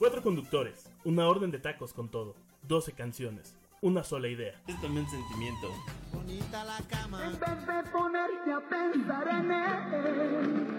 [0.00, 2.34] Cuatro conductores, una orden de tacos con todo,
[2.66, 4.58] 12 canciones, una sola idea.
[4.66, 5.70] Es también sentimiento.
[6.10, 7.22] Bonita la cama.
[7.26, 10.70] En vez de ponerte a pensar en él.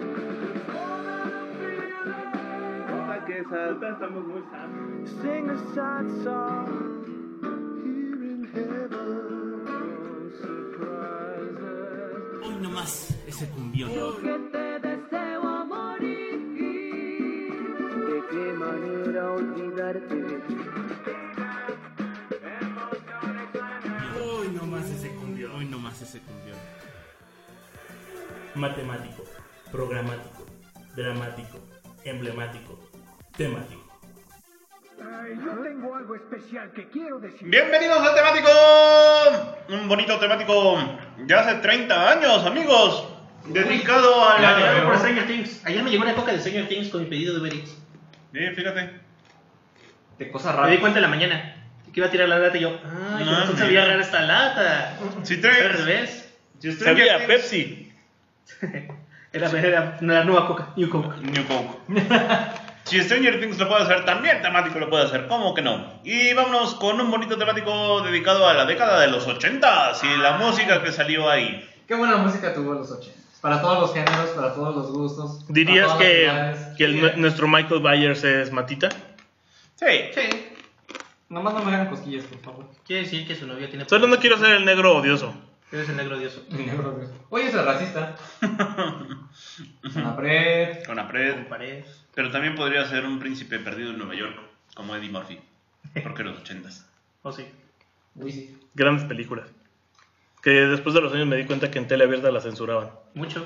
[3.27, 5.07] que esa, estamos muy sanos.
[5.21, 6.67] Sing a sad song.
[7.83, 9.65] Here in heaven.
[9.65, 11.61] No surprises.
[12.43, 13.91] Hoy nomás ese cumbión.
[24.21, 25.51] Hoy nomás ese cumbión.
[25.53, 26.57] Hoy nomás ese cumbión.
[28.55, 29.23] Matemático,
[29.71, 30.45] programático,
[30.97, 31.59] dramático,
[32.03, 32.77] emblemático,
[33.37, 33.81] temático.
[34.99, 37.47] Ay, yo tengo algo especial que quiero decir.
[37.47, 38.49] Bienvenidos al temático.
[39.69, 40.77] Un bonito temático
[41.19, 43.07] de hace 30 años, amigos.
[43.45, 44.91] Dedicado a La.
[45.63, 47.77] Ayer me llegó una coca de Stranger Things con mi pedido de Uber Eats.
[48.33, 49.10] Sí, fíjate.
[50.25, 50.79] De cosas Me di raras.
[50.79, 51.55] cuenta en la mañana
[51.93, 52.79] que iba a tirar la lata y yo,
[53.17, 53.57] ay, No, no, sí.
[53.57, 54.97] sabía agarrar esta lata.
[55.23, 55.85] Si Al traes.
[55.85, 56.33] revés.
[56.79, 57.91] Sabía Pepsi.
[59.33, 61.15] Era, era la nueva coca, New Coke.
[61.21, 61.77] New Coke.
[62.83, 65.27] Si Stranger Things lo puede hacer, también temático lo puede hacer.
[65.27, 66.01] ¿Cómo que no?
[66.03, 70.33] Y vámonos con un bonito temático dedicado a la década de los 80 y la
[70.37, 71.63] música que salió ahí.
[71.87, 73.17] Qué buena música tuvo los 80.
[73.39, 75.45] Para todos los géneros, para todos los gustos.
[75.47, 77.19] ¿Dirías que, que el- Sí.
[77.19, 78.89] nuestro Michael Byers es Matita?
[79.81, 80.11] Sí.
[80.13, 80.29] Sí.
[81.29, 82.69] Nomás no me hagan cosquillas, por favor.
[82.85, 83.85] Quiere decir que su novia tiene.
[83.87, 85.33] Solo no quiero ser el negro odioso.
[85.71, 86.43] Eres el negro odioso.
[87.29, 88.15] Oye, ese es racista.
[90.05, 90.85] Apret.
[90.85, 91.33] Con Apred.
[91.35, 91.85] Con pared.
[92.13, 94.37] Pero también podría ser un príncipe perdido en Nueva York,
[94.75, 95.39] como Eddie Murphy.
[96.03, 96.85] Porque los 80s.
[97.23, 97.45] O sí.
[98.15, 98.57] Uy, sí.
[98.73, 99.47] Grandes películas.
[100.41, 102.89] Que después de los años me di cuenta que en tele abierta la censuraban.
[103.13, 103.45] Mucho.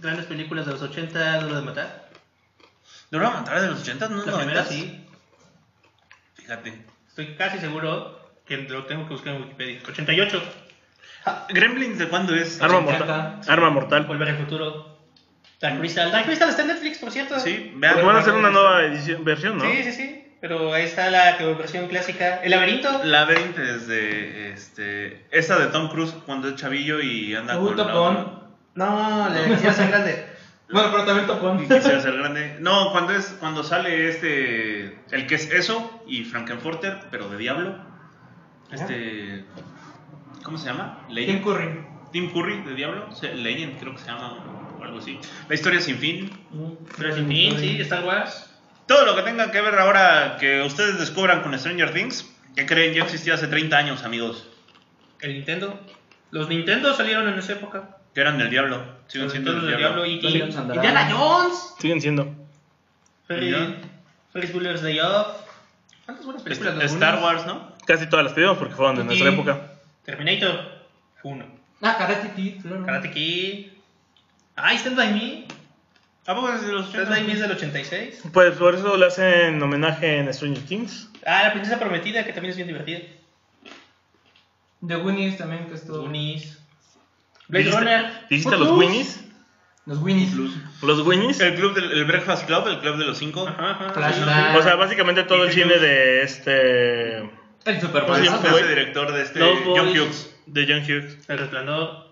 [0.00, 2.03] Grandes películas de los 80, Duro de Matar.
[3.10, 4.08] ¿Duro de matar de los 80s?
[4.10, 4.24] ¿No?
[4.24, 4.36] La ¿90s?
[4.38, 5.06] primera sí.
[6.34, 6.84] Fíjate.
[7.08, 9.80] Estoy casi seguro que lo tengo que buscar en Wikipedia.
[9.88, 10.42] 88.
[11.26, 12.60] Ah, ¿Gremlins de cuándo es?
[12.60, 12.98] Arma 80.
[12.98, 13.40] mortal.
[13.48, 14.04] Arma mortal.
[14.04, 14.98] Volver al futuro.
[15.60, 16.10] Dark Crystal.
[16.12, 17.38] Dark Crystal está en Netflix, por cierto.
[17.40, 18.06] Sí, Pues vean.
[18.06, 19.64] van a hacer una nueva edición, versión, ¿no?
[19.64, 20.20] Sí, sí, sí.
[20.40, 22.42] Pero ahí está la versión clásica.
[22.42, 23.02] El laberinto.
[23.04, 28.42] Laberinto desde este, esa de Tom Cruise cuando es chavillo y anda Uy, con topón.
[28.74, 30.26] No, le quisiera ser grande.
[30.70, 31.62] Bueno, pero también topón.
[31.62, 32.56] y quisiera ser grande.
[32.60, 37.76] No, cuando es cuando sale este el que es eso y Frankenfurter, pero de diablo.
[38.70, 39.44] Este
[40.42, 41.06] ¿cómo se llama?
[41.08, 41.42] Tim.
[41.42, 41.84] Curry.
[42.12, 44.36] Tim Curry de diablo, Legend creo que se llama
[44.78, 45.18] o algo así.
[45.48, 46.30] La historia sin fin.
[46.96, 48.50] Pero sin fin, sí, Star Wars.
[48.86, 52.94] Todo lo que tenga que ver ahora que ustedes descubran con Stranger Things, que creen
[52.94, 54.48] ya existía hace 30 años, amigos.
[55.20, 55.80] El Nintendo.
[56.30, 57.96] Los Nintendo salieron en esa época.
[58.14, 58.82] Que eran del diablo.
[59.08, 60.04] Siguen siendo del del diablo.
[60.04, 60.38] Diablo y.
[60.74, 61.74] Indiana Jones.
[61.78, 62.32] Siguen siendo.
[63.26, 65.28] Ferris Bueller's Day Off.
[66.04, 66.78] ¿Cuántas buenas películas?
[66.78, 67.22] de Star?
[67.22, 67.72] Wars, ¿no?
[67.86, 69.72] Casi todas las que vimos porque fueron de nuestra época.
[70.04, 70.60] Terminator.
[71.22, 71.46] Uno.
[71.80, 72.84] Ah, Karate Kid, claro.
[72.84, 73.66] Karate Kid.
[74.56, 75.44] Ah, Stand By Me.
[76.26, 78.22] ¿A poco es de los Stand By Me es del 86.
[78.32, 81.10] Pues por eso le hacen homenaje en Stranger Things.
[81.26, 83.00] Ah, La Princesa Prometida, que también es bien divertida.
[84.86, 86.02] The Winnies también, que esto.
[86.02, 86.58] Goonies.
[87.48, 88.26] Blade ¿Dijiste, Runner.
[88.30, 88.70] ¿dijiste los.
[88.78, 89.20] Winnies?
[89.86, 90.32] Los Winnies.
[90.82, 91.40] ¿Los Winnies?
[91.40, 93.46] El club del el Breakfast Club, el club de los cinco.
[93.46, 94.56] Ajá, ajá.
[94.58, 97.18] O sea, básicamente todo el cine de este...
[97.66, 98.24] El Super ¿Cómo se?
[98.24, 99.98] Ese director de este Los John Boys.
[100.00, 100.36] Hughes.
[100.46, 101.18] De John Hughes.
[101.28, 102.08] El Resplandor.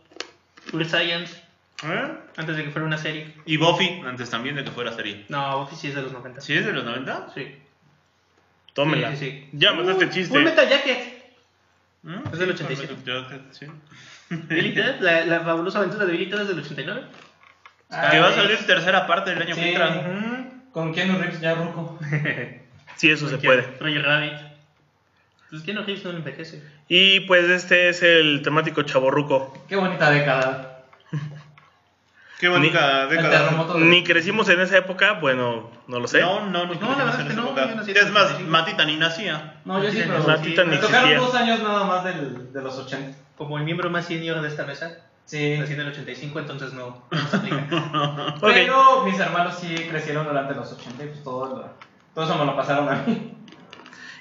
[0.66, 1.42] Full Science.
[1.84, 2.12] ¿Eh?
[2.36, 3.34] Antes de que fuera una serie.
[3.46, 5.24] Y Buffy, antes también de que fuera serie.
[5.30, 6.40] No, Buffy sí es de los 90.
[6.42, 7.30] ¿Sí es de los 90?
[7.34, 7.56] Sí.
[8.74, 9.10] Tómela.
[9.12, 9.48] Sí, sí, sí.
[9.52, 10.34] Ya mataste Uh, chiste.
[10.34, 11.22] Full Metal Jacket.
[12.02, 12.16] ¿Mm?
[12.32, 12.94] Es del Sí, 87.
[13.04, 13.66] yo creo que sí.
[14.48, 17.02] Billy Ted, la, la fabulosa aventura de Billy Ted es del 89.
[18.10, 19.68] Que va a salir tercera parte el año que Sí.
[19.70, 20.48] entra.
[20.72, 21.98] Con Keanu Reeves ya ruco.
[22.96, 23.62] Sí, eso se puede.
[23.80, 24.32] Roger Rabbit.
[25.50, 26.62] Pues Keanu Reeves no le envejece.
[26.88, 29.52] Y pues este es el temático chaborruco.
[29.68, 30.82] Qué bonita década.
[32.38, 33.74] Qué bonita El década.
[33.74, 33.80] de...
[33.80, 36.20] Ni crecimos en esa época, bueno, no lo sé.
[36.20, 38.50] No, no, no, no, la verdad es que no, Es más, 75.
[38.50, 39.60] Matita ni nacía.
[39.64, 40.24] No, yo sí, Sí, pero...
[40.24, 41.18] Matita ni Me tocaron existía.
[41.18, 43.16] dos años nada más del, de los 80.
[43.36, 45.56] Como el miembro más senior de esta mesa, Sí.
[45.58, 47.66] nací en el 85, entonces no, no se aplica.
[48.42, 48.50] Ok.
[48.52, 51.70] Pero mis hermanos sí crecieron durante los 80 y pues todo, lo-
[52.14, 53.34] todo eso me lo pasaron a mí.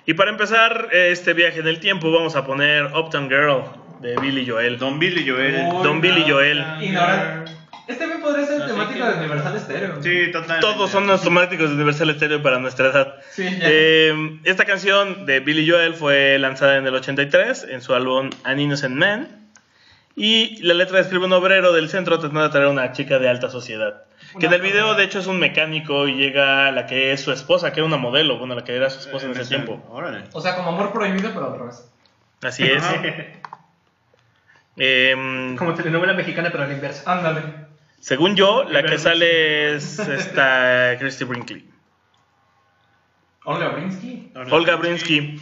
[0.05, 3.63] Y para empezar eh, este viaje en el tiempo, vamos a poner Uptown Girl
[4.01, 4.77] de Billy Joel.
[4.79, 5.67] Don Billy Joel.
[5.73, 6.27] Uy, Don Billy no.
[6.33, 6.65] Joel.
[6.81, 7.51] Ignorante.
[7.87, 10.03] Este también podría ser temático de Universal Stereo.
[10.03, 10.59] Sí, total.
[10.59, 13.15] Todos son los temáticos de Universal Stereo para nuestra edad.
[13.31, 13.59] Sí, ya.
[13.63, 18.59] Eh, esta canción de Billy Joel fue lanzada en el 83 en su álbum An
[18.59, 19.49] Innocent Man.
[20.15, 23.29] Y la letra describe un obrero del centro tratando de atraer a una chica de
[23.29, 24.03] alta sociedad.
[24.39, 27.31] Que en el video, de hecho, es un mecánico y llega la que es su
[27.31, 29.83] esposa, que era una modelo, bueno, la que era su esposa en ese tiempo.
[29.89, 30.23] Órale.
[30.33, 31.89] O sea, como amor prohibido, pero al revés.
[32.41, 32.83] Así es.
[34.77, 37.11] Em, Como telenovela mexicana, pero a la inversa.
[37.11, 37.70] Ándale.
[38.01, 41.65] Según yo, la que sale es esta Christy Brinkley.
[43.45, 44.31] Olga Brinsky.
[44.51, 45.39] Olga Brinsky,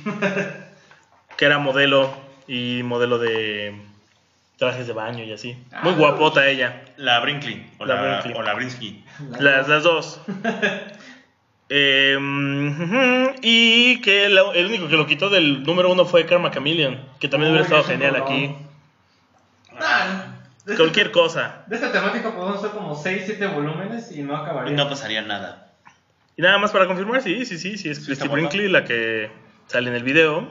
[1.38, 2.14] que era modelo
[2.48, 3.76] y modelo de
[4.58, 5.58] trajes de baño y así.
[5.84, 6.84] Muy guapota ella.
[6.98, 7.70] La Brinkley.
[7.80, 8.34] O La la, Brinkley.
[8.38, 9.04] o la Brinsky.
[9.40, 10.22] Las, las dos.
[11.72, 16.50] Eh, ujú, y que lo- el único que lo quitó del número uno fue Karma
[16.50, 18.56] Chameleon, que también hubiera estado genial aquí.
[19.80, 21.64] Ah, de, este, Cualquier cosa.
[21.68, 24.76] de esta temática podemos hacer como 6, 7 volúmenes y no acabaría.
[24.76, 25.72] No pasaría nada.
[26.38, 28.28] Y nada más para confirmar, sí, sí, sí, sí, es Sí, Christy.
[28.28, 29.30] Brinkley la que
[29.68, 30.48] sale en el video.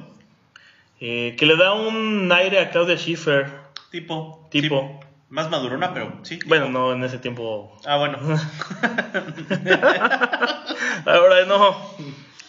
[1.01, 3.47] Eh, que le da un aire a Claudia Schiffer.
[3.91, 4.49] Tipo.
[4.51, 5.01] Tipo.
[5.01, 6.37] sí, más madurona, pero sí.
[6.39, 6.49] tipo.
[6.49, 7.79] Bueno, no en ese tiempo.
[7.87, 8.19] Ah, bueno.
[11.07, 11.77] Ahora no.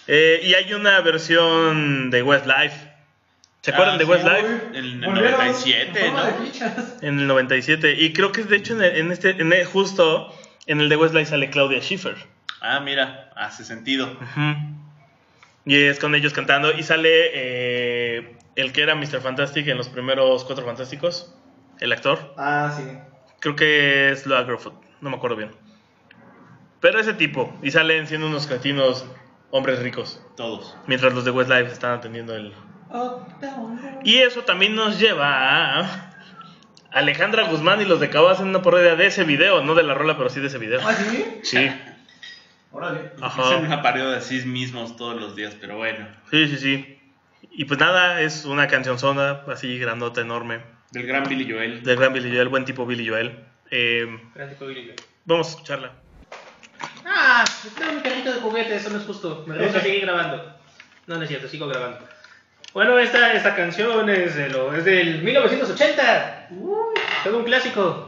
[0.07, 2.88] Eh, y hay una versión de Westlife.
[3.61, 4.47] ¿Se acuerdan Ah, de sí, Westlife?
[4.69, 7.07] En el Volvieron 97, en forma ¿no?
[7.07, 7.93] En el 97.
[7.99, 10.33] Y creo que es de hecho en, el- en este, en el- justo
[10.65, 12.15] en el de Westlife sale Claudia Schiffer.
[12.61, 14.05] Ah, mira, hace sentido.
[14.13, 14.55] Ujú.
[15.65, 16.71] Y es con ellos cantando.
[16.71, 19.19] Y sale eh, el que era Mr.
[19.21, 21.35] Fantastic en los primeros Cuatro Fantásticos.
[21.79, 22.33] El actor.
[22.37, 22.83] Ah, sí.
[23.39, 24.73] Creo que es Loa Grofford.
[25.01, 25.51] No me acuerdo bien.
[26.79, 27.53] Pero ese tipo.
[27.61, 29.05] Y salen siendo unos cretinos
[29.51, 30.21] hombres ricos.
[30.37, 30.77] Todos.
[30.87, 32.53] Mientras los de Westlife están atendiendo el...
[34.03, 36.05] Y eso también nos lleva a...
[36.91, 39.61] Alejandra Guzmán y los de Cabo hacen una parodia de ese video.
[39.63, 40.81] No de la rola, pero sí de ese video.
[40.83, 41.39] ¿Ah, sí?
[41.43, 41.71] Sí.
[42.71, 43.11] Órale.
[43.21, 43.43] Ajá.
[43.43, 46.07] Hacen una parodia de sí mismos todos los días, pero bueno.
[46.31, 46.99] Sí, sí, sí.
[47.51, 50.61] Y pues nada, es una canción zona, así grandota, enorme.
[50.91, 51.83] Del gran Billy Joel.
[51.83, 53.37] Del gran Billy Joel, buen tipo Billy Joel.
[53.69, 54.93] Eh, Grande Cobillo.
[55.25, 55.91] vamos a escucharla.
[57.05, 57.45] Ah,
[57.77, 59.43] tengo mi carrito de juguete, eso no es justo.
[59.47, 60.55] Me gusta seguir grabando.
[61.05, 61.99] No, no es cierto, sigo grabando.
[62.73, 66.49] Bueno, esta, esta canción es, de lo, es del 1980.
[67.23, 68.05] Todo un clásico.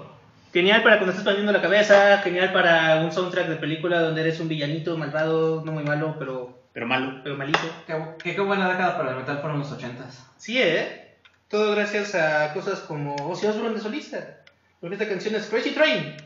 [0.54, 4.40] Genial para cuando estás perdiendo la cabeza, genial para un soundtrack de película donde eres
[4.40, 7.22] un villanito malvado, no muy malo, pero, Pero malo.
[7.24, 7.60] pero malito.
[7.88, 10.26] Qué, qué, buena década para el metal fueron los 80s.
[10.38, 11.16] Sí, ¿eh?
[11.48, 14.42] Todo gracias a cosas como Ozzy Osbourne de solista.
[14.80, 16.18] Porque esta canción es Crazy Train.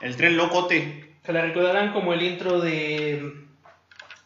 [0.00, 1.16] El tren locote.
[1.24, 3.34] Se la recordarán como el intro de,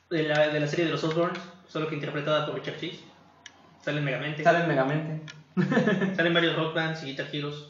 [0.09, 3.12] de, la, de la serie de los Osborns, solo que interpretada por Richard Cheese.
[3.85, 4.43] Sale en Megamente.
[4.45, 5.35] Sale en Megamente.
[6.17, 7.67] Salen varios rock bands y guitar heroes.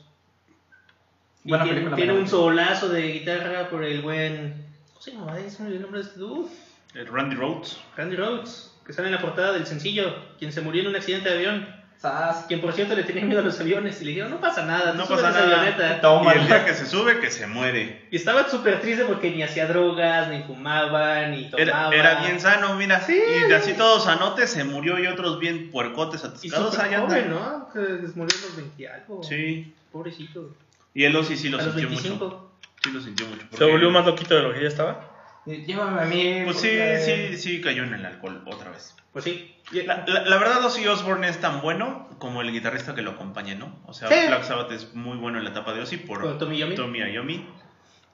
[1.44, 2.30] Y Buena tiene, película, tiene un Megamente.
[2.30, 4.66] solazo de guitarra por el buen.
[4.88, 5.38] ¿Cómo se llama?
[5.40, 6.48] Es el nombre de este dude.
[6.94, 7.78] El Randy Rhodes.
[7.96, 11.28] Randy Rhodes, que sale en la portada del sencillo, quien se murió en un accidente
[11.30, 11.81] de avión.
[12.02, 12.46] Sas.
[12.48, 14.92] Quien por cierto le tenía miedo a los aviones y le dijeron, no pasa nada,
[14.94, 15.60] No pasa nada.
[15.60, 16.00] avioneta".
[16.00, 16.34] Toma.
[16.34, 18.08] Y el día que se sube, que se muere.
[18.10, 21.94] Y estaba súper triste porque ni hacía drogas, ni fumaba, ni tomaba.
[21.94, 23.00] Era, era bien sano, mira.
[23.00, 23.22] Sí.
[23.48, 27.30] Y así todos anotes, se murió y otros bien puercotes atascados allá joven, andan.
[27.30, 27.68] ¿no?
[27.72, 29.22] Que murió a los 20 y algo.
[29.22, 29.72] Sí.
[29.92, 30.50] Pobrecito.
[30.94, 32.24] Y el Ozzy sí lo a sintió 25.
[32.24, 32.50] mucho.
[32.82, 33.46] Sí lo sintió mucho.
[33.56, 35.08] ¿Se volvió más loquito de lo que ya estaba?
[35.46, 36.42] Llévame a mí.
[36.44, 36.70] Pues sí,
[37.04, 38.94] sí, sí cayó en el alcohol otra vez.
[39.12, 39.54] Pues sí.
[39.72, 43.54] La, la- la verdad, Ozzy Osbourne es tan bueno como el guitarrista que lo acompaña,
[43.54, 43.78] ¿no?
[43.86, 44.14] O sea, Sí.
[44.28, 46.74] Black Sabbath es muy bueno en la etapa de Ozzy por Tommy Iommi.
[47.12, 47.46] Iommi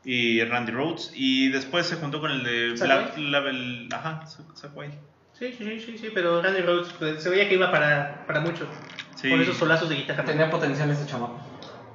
[0.05, 1.13] y Randy Rhodes.
[1.15, 3.17] Y después se juntó con el de Black.
[3.19, 3.89] Label.
[3.93, 4.25] Ajá.
[5.33, 8.41] Sí, sí, sí, sí, sí, pero Randy Rhodes pues, se veía que iba para, para
[8.41, 8.67] mucho.
[9.15, 9.31] Sí.
[9.31, 10.25] Con esos solazos de guitarra.
[10.25, 11.39] Tenía potencial ese chamaco.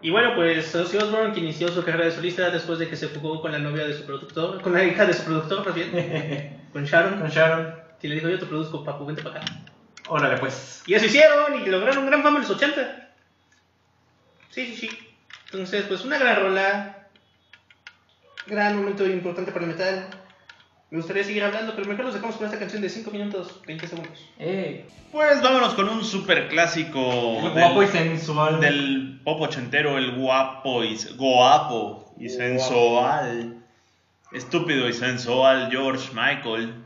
[0.01, 3.07] Y bueno, pues Ozzy Osbourne, que inició su carrera de solista después de que se
[3.07, 6.67] fugó con la novia de su productor, con la hija de su productor, más bien,
[6.73, 7.82] con Sharon, Con Sharon.
[8.03, 9.53] Que le dijo, yo te produzco, papu, vente para acá.
[10.09, 10.83] Órale, pues.
[10.85, 13.09] Y eso hicieron y lograron un gran fama en los 80.
[14.49, 14.89] Sí, sí, sí.
[15.45, 17.07] Entonces, pues una gran rola.
[18.45, 20.09] Gran momento importante para el metal.
[20.91, 23.87] Me gustaría seguir hablando, pero mejor los dejamos con esta canción de 5 minutos 20
[23.87, 24.19] segundos.
[24.37, 28.59] Eh, Pues vámonos con un super clásico el guapo y del, sensual.
[28.59, 33.63] del pop ochentero, el guapo y guapo y sensual.
[34.33, 36.82] Estúpido y sensual George Michael.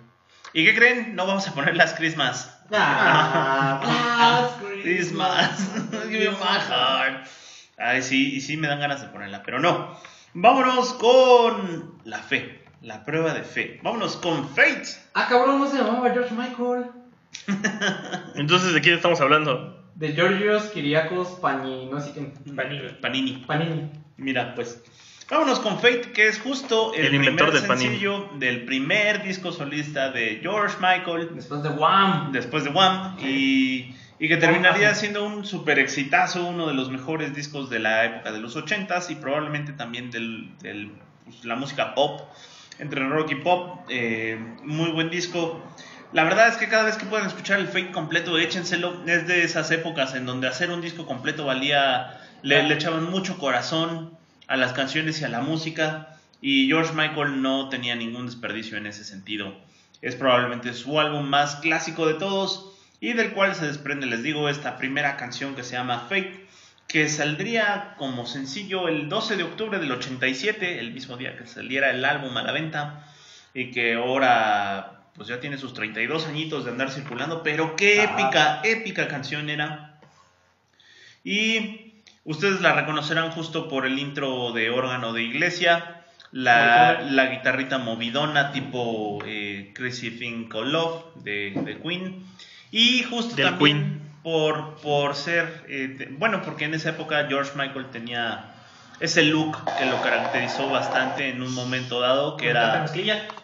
[0.54, 1.16] ¿Y qué creen?
[1.16, 2.58] No vamos a poner las Christmas.
[2.72, 3.80] Ah,
[4.60, 5.72] Last Christmas,
[6.10, 7.27] give me my heart.
[7.77, 9.98] Ay, sí, y sí me dan ganas de ponerla, pero no.
[10.34, 13.80] Vámonos con la fe, la prueba de fe.
[13.84, 14.88] Vámonos con Fate.
[15.13, 16.88] Ah, cabrón, no se llamaba George Michael.
[18.36, 19.84] Entonces, ¿de quién estamos hablando?
[19.96, 22.32] De Georgios Kiriakos Pani, no sé quién.
[22.56, 22.89] Panini.
[23.01, 23.44] Panini.
[23.46, 23.92] Panini.
[24.18, 24.82] Mira, pues.
[25.29, 27.89] Vámonos con Fate, que es justo el, El inventor primer del panini.
[27.89, 32.31] sencillo del primer disco solista de George Michael Después de Wham.
[32.31, 37.36] después de Wham y, y que terminaría siendo un super exitazo, uno de los mejores
[37.36, 40.91] discos de la época de los 80s y probablemente también del, del
[41.25, 42.22] pues, la música pop,
[42.79, 43.81] entre rock y pop.
[43.89, 45.62] eh, muy buen disco.
[46.13, 49.03] La verdad es que cada vez que puedan escuchar el Fake completo, échenselo.
[49.05, 53.38] Es de esas épocas en donde hacer un disco completo valía, le, le echaban mucho
[53.38, 54.17] corazón
[54.48, 56.18] a las canciones y a la música.
[56.42, 59.56] Y George Michael no tenía ningún desperdicio en ese sentido.
[60.01, 64.50] Es probablemente su álbum más clásico de todos y del cual se desprende, les digo,
[64.50, 66.48] esta primera canción que se llama Fake,
[66.88, 71.92] que saldría como sencillo el 12 de octubre del 87, el mismo día que saliera
[71.92, 73.06] el álbum a la venta,
[73.54, 78.62] y que ahora pues ya tiene sus 32 añitos de andar circulando, pero qué épica,
[78.63, 80.00] épica canción era.
[81.24, 81.87] Y
[82.27, 88.51] ustedes la reconocerán justo por el intro de órgano de iglesia, la, la guitarrita movidona
[88.51, 92.24] tipo eh, Crazy Thing Called Love de, de Queen.
[92.69, 94.01] Y justo Del también Queen.
[94.24, 98.51] por, por ser, eh, de- bueno, porque en esa época George Michael tenía
[99.00, 102.84] ese look que lo caracterizó bastante en un momento dado, que era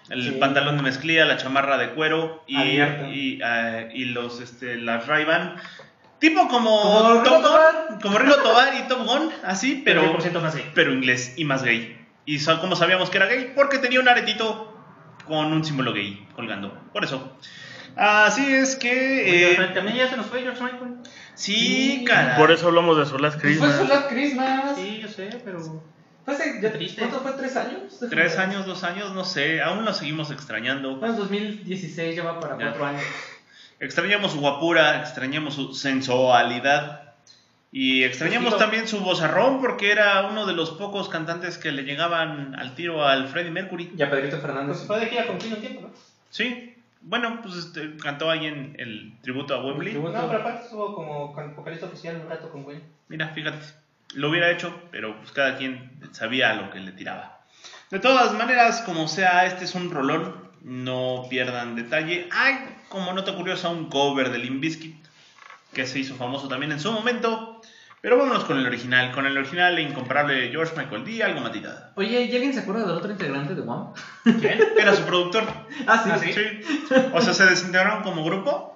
[0.10, 0.32] el Sí.
[0.40, 5.56] pantalón de mezclilla, la chamarra de cuero y, y, eh, y los, este, las Ray-Ban.
[6.24, 8.00] Tipo como, Como Ringo Top Gun, Tobar.
[8.02, 10.72] como Ringo Tobar y Top Gun, así, Pero pero, 100% más gay.
[10.74, 12.00] pero inglés y más gay.
[12.26, 13.52] ¿Y cómo sabíamos que era gay?
[13.54, 14.74] Porque tenía un aretito
[15.26, 16.74] con un símbolo gay colgando.
[16.94, 17.38] Por eso.
[17.98, 19.52] Así es que...
[19.52, 20.94] eh, Oye, También ya se nos fue George Michael.
[21.36, 22.38] sí, cara.
[22.38, 24.06] Por eso hablamos de su Last Pues fue su Christmas.
[24.10, 24.76] Christmas.
[24.78, 25.60] Sí, yo sé, pero.
[26.24, 27.02] Fue hace, ya- Triste.
[27.02, 27.34] ¿Cuánto fue?
[27.34, 28.00] ¿Tres años?
[28.10, 29.62] Tres años, dos años, no sé.
[29.62, 30.96] Aún lo seguimos extrañando.
[30.96, 32.64] Bueno, 2016 ya va para Ya.
[32.68, 33.04] cuatro años.
[33.84, 37.02] Extrañamos su guapura, extrañamos su sensualidad
[37.72, 38.58] y extrañamos Estilo.
[38.66, 43.06] también su vozarrón porque era uno de los pocos cantantes que le llegaban al tiro
[43.06, 43.92] al Freddie Mercury.
[43.98, 44.78] Y a Pedrito Fernández.
[44.78, 45.90] Pues fue de gira con un tiempo, ¿no?
[46.30, 49.92] Sí, bueno, pues este, cantó ahí en el tributo a Wembley.
[49.94, 50.14] Tributo.
[50.14, 52.82] No, pero aparte estuvo como con- vocalista oficial un rato con Queen.
[53.10, 53.58] Mira, fíjate,
[54.14, 57.40] lo hubiera hecho, pero pues cada quien sabía a lo que le tiraba.
[57.90, 62.30] De todas maneras, como sea, este es un rolón, no pierdan detalle.
[62.32, 62.56] Hay,
[62.94, 64.96] como nota curiosa, un cover de Limp Bizkit,
[65.74, 67.60] que se hizo famoso también en su momento.
[68.02, 71.94] Pero vámonos con el original, con el original e incomparable George Michael D, algo matita.
[71.96, 73.94] Oye, ¿y alguien se acuerda del otro integrante de Wham?
[74.24, 74.60] ¿Quién?
[74.78, 75.44] Era su productor.
[75.88, 76.10] Ah, sí.
[76.14, 76.34] Ah, sí.
[76.34, 76.96] Sí.
[77.14, 78.76] O sea, se desintegraron como grupo,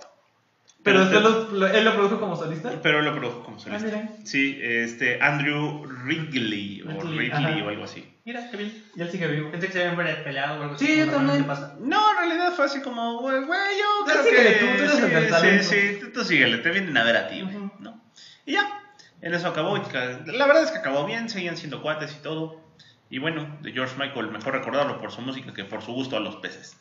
[0.91, 2.71] Pero usted lo- lo- él lo produjo como solista.
[2.81, 3.85] pero él lo produjo como Ah, solista.
[3.87, 4.09] mira.
[4.23, 8.13] Sí, este, Andrew Wrigley, o Wrigley, o algo así.
[8.25, 8.83] Mira, qué bien.
[8.95, 9.51] Y él sigue vivo.
[9.51, 10.85] Pensé que se habían peleado o algo así.
[10.85, 11.45] Sí, yo también.
[11.45, 11.75] pasa.
[11.79, 14.59] No, en realidad fue así como, güey, güey, yo creo síguele que...
[14.59, 15.63] tú, tú eres el del sí, talento.
[15.63, 17.71] sí, sí, tú, tú síguele, te vienen a ver a ti, güey, Ujú.
[17.79, 18.03] ¿no?
[18.45, 18.81] Y ya,
[19.21, 19.77] en eso acabó.
[19.77, 22.65] La verdad es que acabó bien, seguían siendo cuates y todo.
[23.09, 26.19] Y bueno, de George Michael, mejor recordarlo por su música que por su gusto a
[26.19, 26.75] los peces.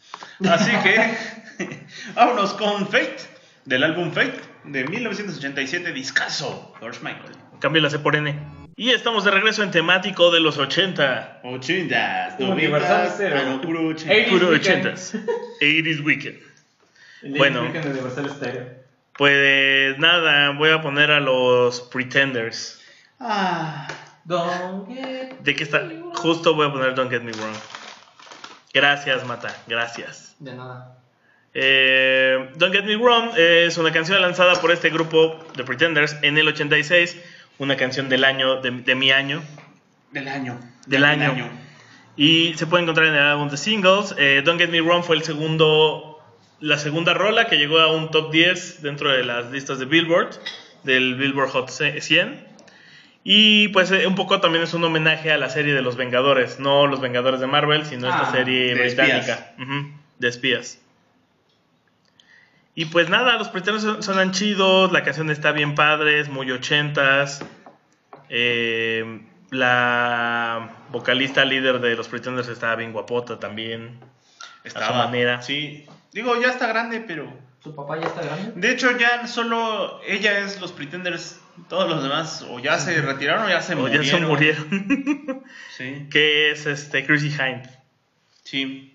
[0.51, 1.17] Así que,
[2.17, 3.17] vámonos con Fate,
[3.67, 7.33] del álbum Fate, de 1987, discaso, George Michael.
[7.61, 8.35] Cambia la C por N.
[8.77, 11.41] Y estamos de regreso en temático de los 80.
[11.43, 13.39] 80s, Universal 90s, Stereo.
[13.39, 14.13] ah, no, puro 80.
[14.13, 14.31] Ey.
[14.31, 14.87] Puro Weekend.
[14.87, 15.25] 80s.
[15.61, 16.39] 80s Weekend.
[17.37, 17.63] Bueno.
[17.63, 18.67] Weekend de Universal Stereo.
[19.17, 22.83] Pues nada, voy a poner a los Pretenders.
[23.19, 23.89] Ah,
[24.25, 25.89] Don't get ¿De qué está?
[26.15, 27.57] Justo voy a poner Don't Get Me Wrong.
[28.75, 30.37] Gracias, Mata, gracias.
[30.39, 30.96] De nada.
[31.59, 36.37] Eh, Don't Get Me Wrong es una canción lanzada por este grupo de Pretenders en
[36.37, 37.17] el 86,
[37.59, 39.43] una canción del año, de, de mi año,
[40.13, 40.61] del año.
[40.87, 41.49] Del año.
[42.15, 44.15] y se puede encontrar en el álbum de singles.
[44.19, 46.23] Eh, Don't Get Me Wrong fue el segundo,
[46.61, 50.39] la segunda rola que llegó a un top 10 dentro de las listas de Billboard,
[50.85, 52.47] del Billboard Hot 100.
[53.25, 56.61] Y pues eh, un poco también es un homenaje a la serie de los Vengadores,
[56.61, 60.81] no los Vengadores de Marvel, sino esta Ah, serie de británica Ujú, de espías.
[62.77, 66.51] Y pues nada, los pretenders son- suenan chidos, la canción está bien padre, es muy
[66.53, 67.43] ochentas.
[68.29, 73.99] Eh, la vocalista líder de los Pretenders estaba bien guapota también.
[74.65, 75.43] Estaba, a su manera.
[75.43, 75.87] Sí.
[76.13, 77.33] Digo, ya está grande, pero.
[77.63, 78.53] ¿Su papá ya está grande?
[78.57, 81.41] De hecho, ya solo ella es los Pretenders.
[81.69, 84.05] Todos los demás, o ya se retiraron o ya se O murieron.
[84.05, 85.45] ya se murieron.
[85.77, 87.69] Sí, que es este Chrissy Hind.
[88.43, 88.93] sí.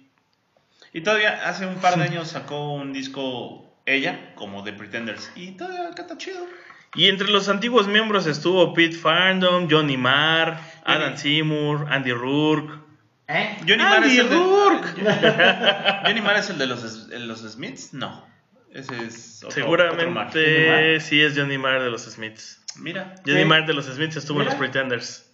[0.93, 3.61] Y todavía hace un par de años sacó un disco
[3.95, 5.31] ella, como de Pretenders.
[5.36, 6.45] Y todavía canta chido.
[6.93, 12.74] Y entre los antiguos miembros estuvo Pete Farndom, Johnny Marr, Adam Seymour, Andy Rourke.
[13.27, 13.57] ¿Eh?
[13.60, 14.36] Johnny Marr Andy es el de.
[14.36, 14.88] Rourke.
[16.05, 17.93] Johnny Marr es el de los, los Smiths?
[17.93, 18.29] No.
[18.74, 20.31] Ese es otro, otro Marr.
[20.31, 22.62] Seguramente sí es Johnny Marr de los Smiths.
[22.77, 23.15] Mira.
[23.25, 23.45] Johnny Sí.
[23.45, 25.31] Marr de los Smiths estuvo en los Pretenders.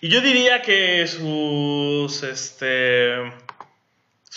[0.00, 3.32] Y yo diría que sus este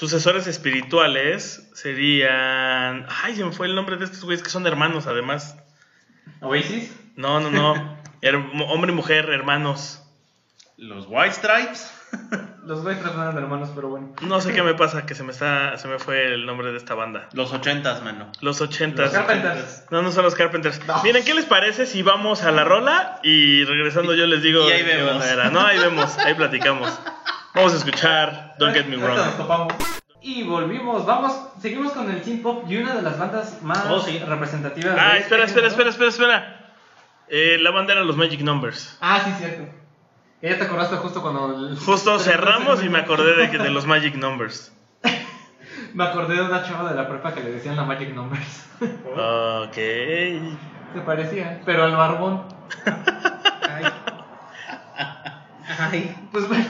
[0.02, 3.06] sucesores espirituales serían.
[3.24, 5.58] Ay, se me fue el nombre de estos güeyes que son hermanos, además.
[6.42, 6.92] ¿Oasis?
[7.16, 7.76] No, no, no.
[8.24, 8.36] Her-
[8.68, 10.02] hombre y mujer, hermanos.
[10.76, 11.94] Los White Stripes.
[12.66, 14.14] Los White no eran hermanos, pero bueno.
[14.22, 16.78] No sé qué me pasa, que se me está, se me fue el nombre de
[16.78, 17.30] esta banda.
[17.34, 18.26] Los ochentas, mano.
[18.42, 19.12] Los Los ochentas.
[19.12, 19.86] Carpenters.
[19.92, 20.80] No, no son los Carpenters.
[20.88, 21.02] No.
[21.04, 24.72] Miren, ¿qué les parece si vamos a la rola y regresando yo les digo Y
[24.72, 25.12] ahí qué vemos.
[25.12, 25.50] banda era?
[25.52, 26.90] No, ahí vemos, ahí platicamos.
[27.54, 29.72] Vamos a escuchar Don't Get Me Wrong.
[30.22, 34.00] Y volvimos, vamos, seguimos con el synth pop y una de las bandas más Oh,
[34.00, 34.20] sí.
[34.20, 34.96] representativas.
[35.00, 36.10] Ah, de espera, este espera, espera, género.
[36.10, 36.74] espera, espera.
[37.28, 38.98] Eh, la banda era los Magic Numbers.
[39.02, 39.64] Ah, sí, cierto.
[40.42, 41.70] Ya te acordaste justo cuando.
[41.70, 44.72] el- Justo cerramos y me acordé de, que- de los Magic Numbers.
[45.94, 48.68] Me acordé de una chava de la prepa que le decían la Magic Numbers.
[48.82, 49.76] Ok.
[49.76, 52.44] Se parecía, pero al barbón.
[53.70, 53.86] Ay.
[55.80, 56.16] Ay.
[56.32, 56.66] Pues bueno,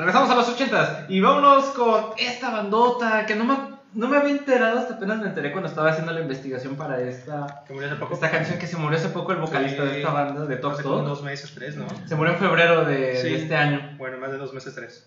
[0.00, 3.56] regresamos a los ochentas y vámonos con esta bandota que no me,
[3.94, 7.64] no me había enterado hasta apenas me enteré cuando estaba haciendo la investigación para esta,
[7.66, 8.14] Que murió hace poco.
[8.14, 11.04] esta canción que se murió hace poco el vocalista de esta banda, de Top Top.
[11.04, 11.86] dos meses, tres, ¿no?
[12.06, 13.34] Se murió en febrero de, de Sí.
[13.34, 13.94] este año.
[13.98, 15.06] Bueno, más de dos meses, tres.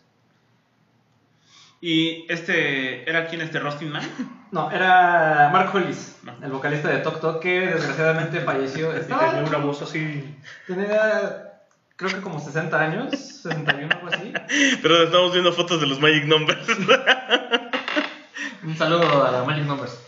[1.81, 4.03] ¿Y este era quién este Rustin Man?
[4.51, 6.33] No, era Mark Hollis, No.
[6.41, 8.93] el vocalista de Tok Tok, que desgraciadamente falleció.
[8.95, 10.37] Y Estaba- tenía una voz así.
[10.65, 11.51] tenía,
[11.95, 14.33] creo que como 60 años, 61 algo así.
[14.81, 16.67] Pero estamos viendo fotos de los Magic Numbers.
[18.63, 19.99] Un saludo a la Magic Numbers.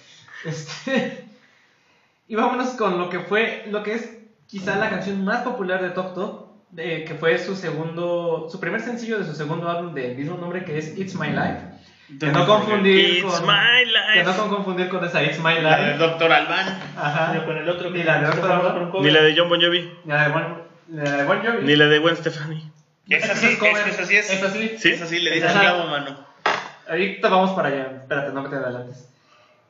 [0.46, 1.26] Este,
[2.28, 4.10] y vámonos con lo que fue, lo que es
[4.48, 8.82] quizá la canción más popular de Tok Tok, de- que fue su segundo, su primer
[8.82, 11.74] sencillo de su segundo álbum del mismo nombre que es It's My Life.
[12.20, 13.54] Que no confundir It's con, my
[14.14, 14.24] que life.
[14.26, 15.98] no con confundir con esa It's My La del Life.
[15.98, 16.68] Doctor Alban.
[16.96, 17.30] Ajá.
[17.34, 18.92] Pero con el otro que Ni la de Doctor Alban.
[19.02, 19.92] Ni la de John Bon Jovi.
[20.06, 21.66] La de Bon, la de bon Jovi.
[21.66, 22.72] Ni la de Gwen Stefani.
[23.10, 23.88] Es así, es, cover.
[23.88, 24.30] es así es.
[24.32, 24.76] Es así.
[24.78, 24.90] ¿Sí?
[24.92, 25.60] Es así, le dices Ajá.
[25.62, 26.26] clavo, mano.
[26.88, 27.92] Ahorita vamos para allá.
[28.02, 29.08] Espérate, no me te adelantes.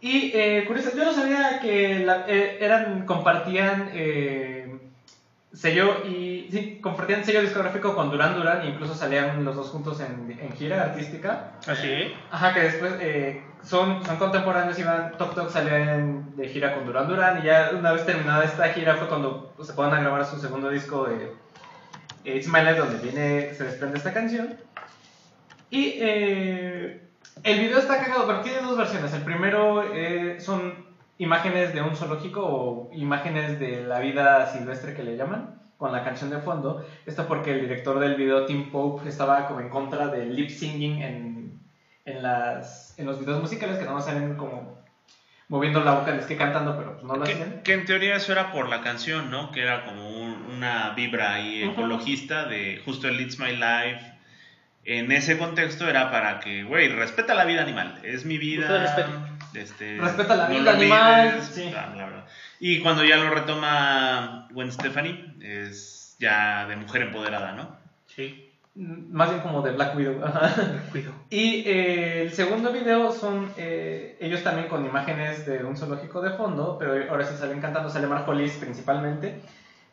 [0.01, 4.54] Y eh, curioso, yo no sabía que la- eh, eran, compartían eh,
[5.55, 9.99] sello y sí, compartían sello discográfico con Duran Duran e incluso salían los dos juntos
[10.01, 11.53] en, en gira artística.
[11.67, 12.13] Así.
[12.29, 16.85] Ajá, que después eh, son, son contemporáneos y van, Tok Tok salían de gira con
[16.85, 20.01] Duran Duran y ya una vez terminada esta gira fue cuando pues, se puedan a
[20.01, 21.31] grabar su segundo disco de
[22.25, 24.55] eh, It's My Life donde viene, se desprende esta canción.
[25.69, 27.01] Y eh,
[27.43, 29.13] el video está cagado, pero tiene dos versiones.
[29.13, 30.84] El primero eh, son
[31.17, 36.03] imágenes de un zoológico o imágenes de la vida silvestre que le llaman, con la
[36.03, 36.85] canción de fondo.
[37.05, 41.01] Esto porque el director del video, Tim Pope, estaba como en contra del lip singing
[41.01, 41.59] en,
[42.05, 44.75] en, las, en los videos musicales, que no salen como
[45.47, 47.61] moviendo la boca, es que cantando, pero pues no lo Que, hacían.
[47.63, 49.51] que en teoría eso era por la canción, ¿no?
[49.51, 54.13] Que era como un- una vibra ahí ecologista de justo el It's My Life.
[54.85, 57.99] En ese contexto era para que, güey, respeta la vida animal.
[58.03, 58.61] Es mi vida.
[58.65, 59.09] Usted respete.
[59.55, 61.73] Este, Respeta la no vida animal, olvides, sí.
[62.59, 67.77] Y cuando ya lo retoma Gwen Stefani, es ya de mujer empoderada, ¿no?
[68.07, 68.51] Sí.
[68.75, 70.21] Más bien como de Black Widow.
[71.29, 76.31] Y eh, el segundo video son eh, ellos también con imágenes de un zoológico de
[76.31, 79.39] fondo, pero ahora sí salen cantando, sale Mark Hollis principalmente,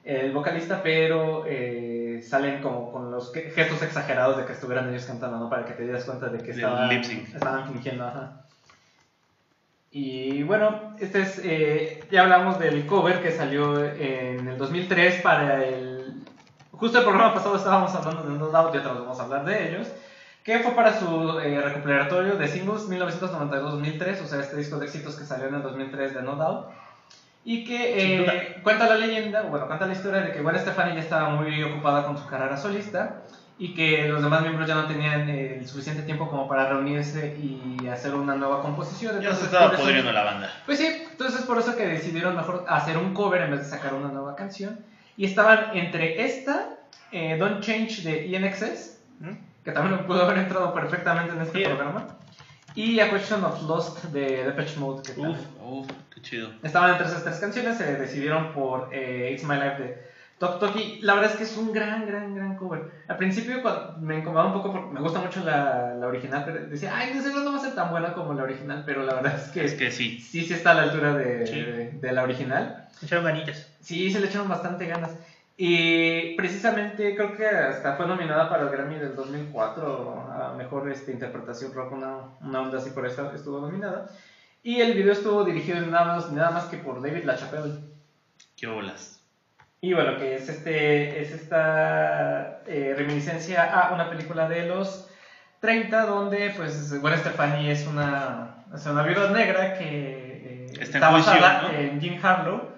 [0.03, 5.39] el vocalista, pero eh, salen como con los gestos exagerados de que estuvieran ellos cantando,
[5.39, 5.49] ¿no?
[5.49, 8.47] Para que te das cuenta de que estaban, estaban fingiendo, ajá.
[9.95, 15.63] Y bueno, este es, eh, ya hablamos del cover que salió en el 2003 para
[15.63, 16.25] el...
[16.73, 19.45] Justo el programa pasado estábamos hablando de No Doubt y otra vez vamos a hablar
[19.45, 19.89] de ellos.
[20.43, 25.15] Que fue para su eh, recuperatorio de singles 1992-2003, o sea, este disco de éxitos
[25.17, 26.71] que salió en el 2003 de No Doubt.
[27.45, 31.01] Y que eh, cuenta la leyenda, bueno, cuenta la historia de que Gwen Stefani ya
[31.01, 33.25] estaba muy ocupada con su carrera solista
[33.65, 37.37] y que los demás miembros ya no tenían eh, el suficiente tiempo como para reunirse
[37.41, 39.13] y hacer una nueva composición.
[39.21, 40.51] Ya se Entonces, estaba podriendo la banda.
[40.67, 43.95] pues sí, entonces por eso que decidieron mejor hacer un cover en vez de sacar
[43.95, 44.81] una nueva canción.
[45.17, 46.71] Y estaban entre esta,
[47.13, 48.99] eh, Don't Change de INXS,
[49.65, 51.65] que también pudo haber entrado perfectamente en este Sí.
[51.65, 52.07] programa,
[52.75, 56.49] y A Question of Lost de Depeche Mode, que Uf, uf, qué chido.
[56.65, 60.12] Estaban entre esas tres canciones, se decidieron por eh, It's My Life de
[60.43, 62.91] Tok Tok y la verdad es que es un gran, gran, gran cover.
[63.07, 66.67] Al principio cuando- me incomodaba un poco porque me gusta mucho la, la original, pero
[66.67, 69.15] decía, ay, de seguro no va a ser tan buena como la original, pero la
[69.15, 70.19] verdad es que, Es que sí.
[70.19, 71.61] sí, sí está a la altura de, Sí.
[71.61, 72.89] de- de la original.
[73.01, 73.73] Echaron ganitas.
[73.81, 75.13] Sí, se le echaron bastante ganas.
[75.57, 81.13] Y precisamente creo que hasta fue nominada para el Grammy del 2004 a Mejor este,
[81.13, 84.11] Interpretación Rock, una, una onda así por eso estuvo nominada.
[84.65, 87.79] Y el video estuvo dirigido nada más, nada más que por David LaChapelle.
[88.57, 89.22] Qué bolas.
[89.83, 95.11] Y bueno, que es, este, es esta eh, reminiscencia a una película de los
[95.61, 101.33] 30 donde pues Gwen Stefani es una, es una viuda negra que eh, Está juicio,
[101.33, 101.71] basada ¿no?
[101.77, 102.71] en Jim Harlow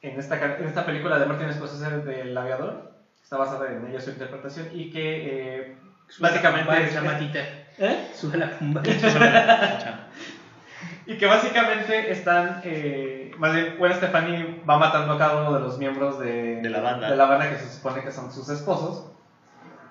[0.00, 4.10] en esta, en esta película de Martin Scorsese del aviador está basada en ella su
[4.10, 5.76] interpretación y que eh,
[6.20, 7.40] Básicamente es la matita.
[7.78, 8.08] ¿Eh?
[8.14, 8.82] Sube la pumba.
[11.08, 15.60] Y que básicamente están, eh, más bien, Gwen Stefani va matando a cada uno de
[15.60, 17.10] los miembros de, De la banda.
[17.10, 19.06] de la banda que se supone que son sus esposos.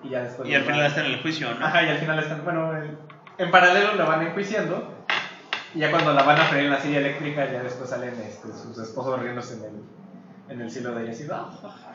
[0.02, 0.48] Y ya después.
[0.48, 1.64] Y al final van- está en el juicio, ¿no?
[1.66, 2.98] Ajá, y al final están, bueno, el-
[3.38, 4.94] en paralelo lo van enjuiciando.
[5.74, 8.48] Y ya cuando la van a freír en la silla eléctrica, ya después salen este,
[8.52, 9.82] sus esposos riéndose en el,
[10.54, 11.12] en el cielo de ella.
[11.12, 11.92] Así, "Ah, ja, ja".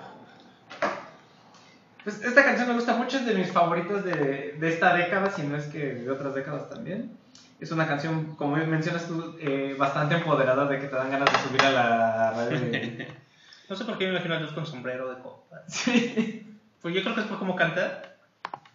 [2.04, 5.44] Pues esta canción me gusta mucho, es de mis favoritas de, de esta década, si
[5.44, 7.16] no es que de otras décadas también.
[7.62, 11.40] Es una canción, como mencionas tú, eh, bastante empoderada de que te dan ganas de
[11.48, 12.60] subir a la radio.
[12.60, 13.08] de-
[13.70, 15.62] No sé por qué me imagino a Luz con sombrero de copa.
[15.68, 16.46] Sí,
[16.82, 18.02] Pues yo creo que es por cómo canta.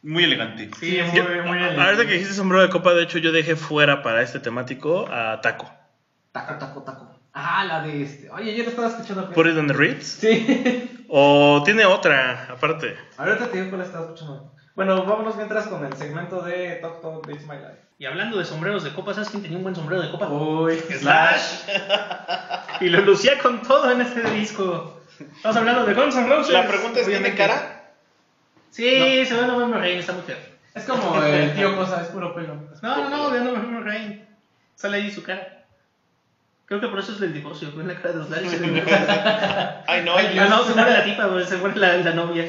[0.02, 0.70] Muy elegante.
[0.78, 4.02] sí, muy, Yo- muy Ahorita que dijiste sombrero de copa, de hecho yo dejé fuera
[4.02, 5.68] para este temático a Taco.
[6.32, 7.20] Taco, taco, taco.
[7.34, 8.30] Ah, la de este.
[8.30, 9.28] Oye, ayer estaba escuchando.
[9.30, 10.04] Put it on the Ritz.
[10.20, 11.04] Sí.
[11.08, 12.96] O tiene otra, aparte.
[13.18, 14.54] Ahorita te digo cuál estaba escuchando.
[14.74, 17.85] Bueno, vámonos mientras con el segmento de Talk Talk It's My Life.
[17.98, 20.28] Y hablando de sombreros de copa, ¿sabes quién tenía un buen sombrero de copa?
[20.28, 21.62] Uy, Slash.
[22.80, 25.00] y lo lucía con todo en este disco.
[25.18, 26.52] Estamos hablando de Guns N' Roses.
[26.52, 27.92] La pregunta es, ¿tiene cara?
[28.70, 30.36] Sí, se ve a November Rain, está muy feo.
[30.74, 32.54] Es como el tío Cosa, es puro pelo.
[32.82, 34.26] No, no, no, ve a November Rain.
[34.74, 35.64] Sale ahí su cara.
[36.66, 38.60] Creo que por eso es el divorcio, ven la cara de Slash.
[38.60, 38.96] le divorció.
[39.86, 42.44] Ay, no, Ay, no, no, se muere la tipa, se muere la, la novia.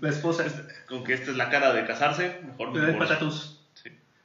[0.00, 0.44] La esposa.
[0.88, 3.08] Con que esta es la cara de casarse, mejor me De divorcio.
[3.14, 3.55] patatús.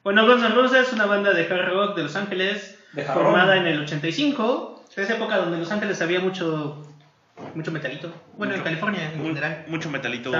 [0.03, 3.57] Bueno, Guns N' Roses es una banda de hard rock de Los Ángeles, De formada
[3.57, 4.85] en el 85.
[4.91, 6.83] Es esa época donde en Los Ángeles había mucho,
[7.55, 8.11] mucho metalito.
[8.35, 9.65] Bueno, en Mucho- California en general.
[9.67, 10.31] Mucho metalito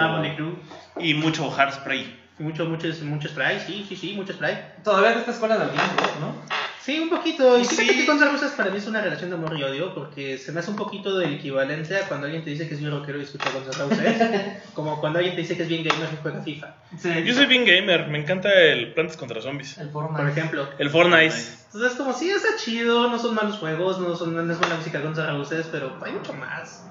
[1.00, 2.20] y mucho hairspray.
[2.40, 4.58] Y Mucho, mucho, mucho spray, sí, sí, sí, mucho spray.
[4.84, 6.61] Todavía de esta escuela del glam rock, ¿no?
[6.84, 7.60] Sí, un poquito.
[7.60, 7.98] Y fíjate Sí.
[8.00, 10.52] que Guns N' Roses para mí es una relación de amor y odio, porque se
[10.52, 13.20] me hace un poquito del equivalente a cuando alguien te dice que es bien rockero
[13.20, 14.58] y escucha Guns N' Roses.
[14.74, 16.76] como cuando alguien te dice que es bien gamer y juega FIFA.
[16.98, 17.24] Sí.
[17.24, 19.78] Yo soy bien gamer, me encanta el Plantas contra Zombies.
[19.78, 20.22] El Fortnite.
[20.24, 20.70] Por ejemplo.
[20.80, 21.36] El Fortnite.
[21.74, 24.98] Entonces, como sí, está chido, no son malos juegos, no, son, no es buena música
[25.00, 26.84] de Guns N' Roses, pero hay mucho más,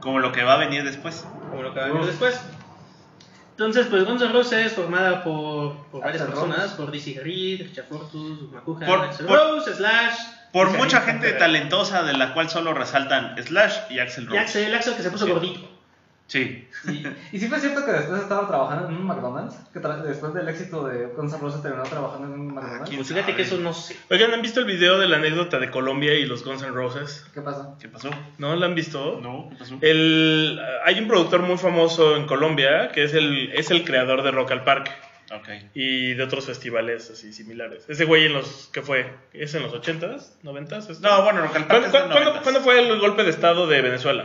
[0.00, 1.24] Como lo que va a venir después.
[1.50, 2.40] como lo que va a venir después.
[3.58, 6.74] Entonces, pues Guns N' Roses, formada por, por varias personas, Rose.
[6.76, 10.14] por Dizzy Reed, Richard Fortus, McCuhan, Por- por- Rose, Slash.
[10.52, 14.38] Por y mucha gente talentosa de la cual solo resaltan Slash y Axel Y Rose.
[14.40, 15.32] Axel, Axel que se puso Sí.
[15.32, 15.60] gordito.
[16.28, 16.68] Sí.
[16.88, 19.54] Y, y sí fue cierto que después estaba trabajando en un McDonald's.
[19.72, 22.88] Que después del éxito de Guns N' Roses terminó trabajando en un McDonald's.
[22.88, 23.36] ¿quién Pues fíjate sabe?
[23.36, 23.96] que eso no sé.
[24.10, 27.24] Oigan, ¿han visto el video de la anécdota de Colombia y los Guns N' Roses?
[27.32, 27.76] ¿Qué pasa?
[27.80, 28.10] ¿Qué pasó?
[28.38, 29.20] ¿No la han visto?
[29.22, 29.78] No, ¿qué pasó?
[29.82, 34.32] El, hay un productor muy famoso en Colombia que es el, es el creador de
[34.32, 34.90] Rock al Parque
[35.32, 35.48] Ok.
[35.74, 37.84] y de otros festivales así similares.
[37.88, 39.12] Ese güey en los, ¿qué fue?
[39.32, 40.42] ¿Es en los 80s?
[40.42, 40.90] ¿90s?
[40.90, 41.08] esto?
[41.08, 42.42] No, bueno, Rock al ¿Cuándo, Parque es de cuándo- cuándo- 90s.
[42.42, 44.24] cuándo fue el golpe de estado de Venezuela?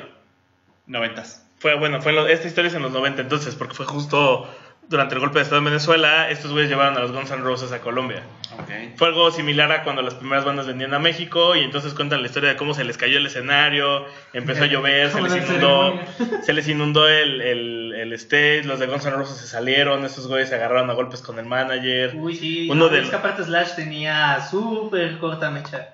[0.88, 1.42] 90s.
[1.62, 4.50] Fue, bueno, fue en lo- esta historia es en los 90 entonces, porque fue justo
[4.90, 7.72] durante el golpe de estado en Venezuela, estos güeyes llevaron a los Guns N' Roses
[7.72, 8.24] a Colombia.
[8.98, 12.28] Fue algo similar a cuando las primeras bandas vendían a México y entonces cuentan la
[12.28, 16.00] historia de cómo se les cayó el escenario, empezó a llover, se les inundó,
[16.44, 20.28] se les inundó el, el, el stage, los de Guns N' Roses se salieron, estos
[20.28, 22.14] güeyes se agarraron a golpes con el manager.
[22.16, 22.68] Uy, sí.
[22.70, 25.90] Uno no, del- Es que aparte Slash tenía súper corta mecha.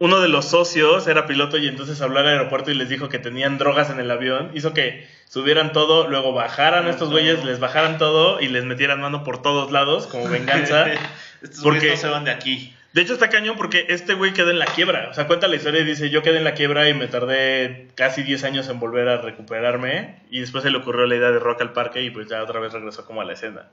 [0.00, 3.18] Uno de los socios era piloto y entonces habló al aeropuerto y les dijo que
[3.18, 7.60] tenían drogas en el avión, hizo que subieran todo, luego bajaran a estos güeyes, les
[7.60, 10.86] bajaran todo y les metieran mano por todos lados como venganza.
[11.42, 12.74] Estos Porque- güeyes no se van de aquí.
[12.94, 15.08] De hecho, está cañón porque este güey quedó en la quiebra.
[15.10, 17.86] O sea, cuenta la historia y dice: Yo quedé en la quiebra y me tardé
[17.94, 20.22] casi 10 años en volver a recuperarme.
[20.30, 22.58] Y después se le ocurrió la idea de Rock al Parque y pues ya otra
[22.58, 23.68] vez regresó como a la escena.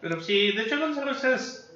[0.00, 1.72] Pero sí, de hecho Guns N' Roses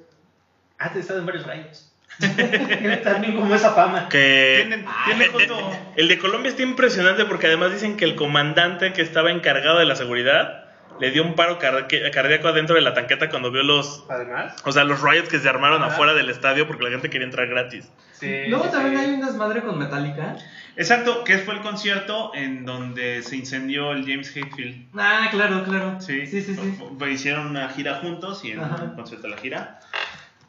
[0.78, 1.91] ha estado en varios rayos.
[2.18, 4.08] Tiene también como esa fama.
[4.08, 8.92] Que Tienen- tienen justo- el de Colombia está impresionante porque además dicen que el comandante
[8.92, 10.64] que estaba encargado de la seguridad
[11.00, 14.04] le dio un paro cardíaco adentro de la tanqueta cuando vio los.
[14.08, 14.54] Además.
[14.64, 15.94] O sea, los riots que se armaron Ajá.
[15.94, 17.90] afuera del estadio porque la gente quería entrar gratis.
[18.12, 19.04] Sí, Luego sí, también sí.
[19.06, 20.36] hay un desmadre con Metallica.
[20.76, 24.86] Exacto, que fue el concierto en donde se incendió el James Hetfield.
[24.96, 26.00] Ah, claro, claro.
[26.00, 26.54] Sí, sí, sí.
[26.54, 27.04] sí.
[27.10, 28.82] Hicieron una gira juntos y en Ajá.
[28.84, 29.80] un concierto de la gira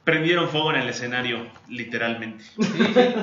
[0.04, 2.44] prendieron fuego en el escenario, literalmente.
[2.44, 2.62] Sí,
[2.94, 3.16] sí.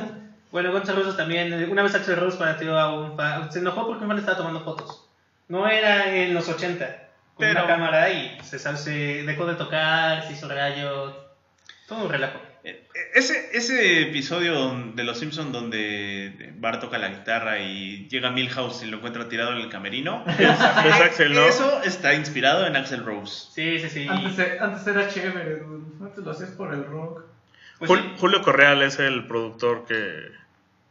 [0.50, 3.86] Bueno, Guns N' Roses también, una vez Axel Rose pateó a un fan, se enojó
[3.86, 5.08] porque un fan estaba tomando fotos.
[5.48, 8.90] No era en los 80, con Pero- una cámara y se, se
[9.24, 11.14] dejó de tocar, se hizo rayo,
[11.86, 12.38] todo un relajo.
[13.14, 18.86] Ese, ese episodio de Los Simpsons donde Bart toca la guitarra y llega Milhouse y
[18.86, 20.24] lo encuentra tirado en el camerino.
[20.38, 21.44] Es Axel, ¿no?
[21.46, 23.48] Eso está inspirado en Axel Rose.
[23.54, 24.06] Sí, sí, sí.
[24.08, 26.04] Antes, antes era chévere, dude.
[26.04, 27.22] Antes lo hacías por el rock.
[27.78, 28.08] Pues Jul- sí.
[28.18, 30.28] Julio Correal es el productor que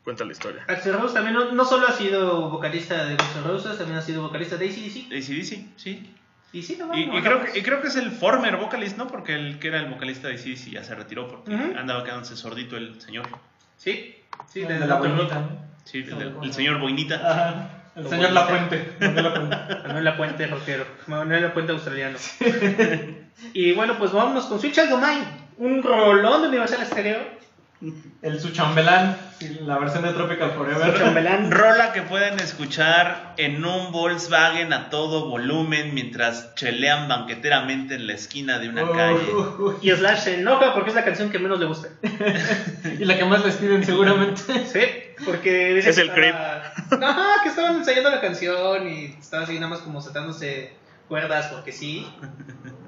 [0.03, 0.65] cuenta la historia.
[0.67, 4.01] Axel Rose también no, no solo ha sido vocalista de Guns N' Roses, también ha
[4.01, 5.13] sido vocalista de ACDC.
[5.13, 6.13] ACDC, sí.
[6.51, 8.57] Y sí, no, Y, no, y no, creo que, y creo que es el former
[8.57, 9.07] vocalist, ¿no?
[9.07, 11.77] Porque el que era el vocalista de sí ya se retiró porque Ujú.
[11.77, 13.27] andaba quedándose sordito el señor.
[13.77, 14.15] Sí,
[14.47, 15.47] sí, El de de la boinita.
[15.85, 17.15] Sí, el, el se señor Boinita.
[17.15, 17.69] Ajá.
[17.95, 18.41] El Lo señor bonita.
[18.41, 18.93] Lafuente.
[18.99, 19.57] Manuel Lafuente.
[19.87, 20.85] Manuel Lapuente rockero.
[21.07, 22.17] Manuel Lapuente australiano.
[23.53, 25.27] y bueno, pues vámonos con Switch the Mind.
[25.57, 27.38] Un rolón de Universal Stereo.
[28.21, 29.15] El su chambelán.
[29.39, 31.49] sí, La versión de Tropical Forever.
[31.49, 38.13] Rola que pueden escuchar en un Volkswagen a todo volumen mientras chelean banqueteramente en la
[38.13, 39.33] esquina de una Uh, calle.
[39.33, 39.79] uh, uh.
[39.81, 41.87] Y Slash se enoja porque es la canción que menos le gusta.
[42.99, 44.41] Y la que más les piden seguramente.
[44.65, 44.81] Sí,
[45.25, 49.55] porque dice Es que el estaba- Ajá, que estaban ensayando la canción y estaba así
[49.55, 50.73] nada más como saltándose
[51.07, 52.05] cuerdas porque sí.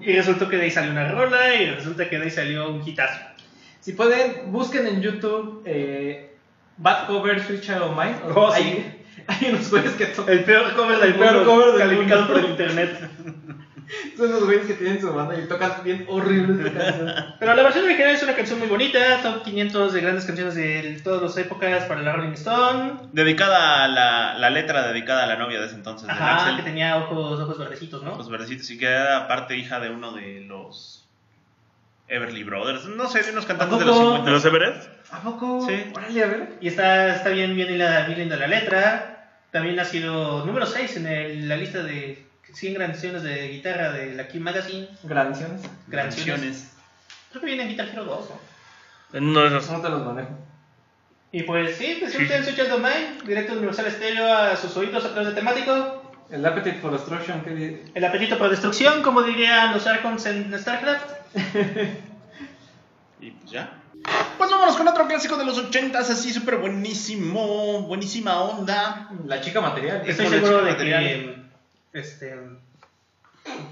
[0.02, 2.88] Y resultó que de ahí salió una rola y resulta que de ahí salió un
[2.88, 3.20] hitazo.
[3.82, 6.36] Si pueden, busquen en YouTube eh,
[6.78, 8.16] Bad Cover Switch Out of Mind.
[8.36, 8.62] Oh, sí.
[8.64, 10.34] hay, hay unos güeyes que tocan.
[10.34, 12.34] El peor cover del El peor cover del calificado mundo.
[12.34, 13.10] por el internet.
[14.16, 17.14] Son unos güeyes que tienen su banda y tocan bien horrible esa canción.
[17.40, 21.02] Pero la versión original es una canción muy bonita, top 500 de grandes canciones de
[21.04, 22.94] todas las épocas para la Rolling Stone.
[23.12, 26.56] Dedicada a la, la letra dedicada a la novia de ese entonces, de Ajá, Axel.
[26.56, 28.16] que tenía ojos, ojos verdecitos, ¿no?
[28.16, 31.01] Los verdecitos y que era aparte hija de uno de los
[32.12, 32.86] Everly Brothers.
[32.86, 34.06] No sé, de unos cantantes de los poco?
[34.18, 34.26] 50.
[34.26, 34.90] ¿De los Everett?
[35.12, 35.68] ¿A poco?
[35.68, 35.84] Sí.
[35.96, 36.50] Órale, a ver.
[36.62, 39.30] Y está, está bien, bien, linda, bien linda la letra.
[39.52, 44.14] También ha sido número 6 en el- la lista de 100 canciones de guitarra de
[44.14, 44.88] la Key Magazine.
[45.04, 45.62] Granaciones.
[45.90, 46.74] Canciones.
[47.32, 48.30] Creo que viene en Guitar Hero 2.
[49.14, 49.46] ¿no?
[49.46, 49.70] Esos.
[49.70, 50.30] No te los manejo.
[51.34, 55.06] Y pues sí, disfruten Switch of the Mind, directo de Universal Stereo a sus oídos
[55.06, 55.98] a través de temático.
[56.30, 60.58] El Appetite for Destruction, que di- El apetito por destrucción, como dirían los Archons en
[60.58, 61.21] StarCraft.
[63.22, 63.78] Y pues ya.
[64.38, 69.10] Pues vámonos con otro clásico de los 80s, así súper buenísimo, buenísima onda.
[69.28, 70.02] La chica material.
[70.06, 71.52] Estoy seguro de que material.
[71.94, 72.36] este,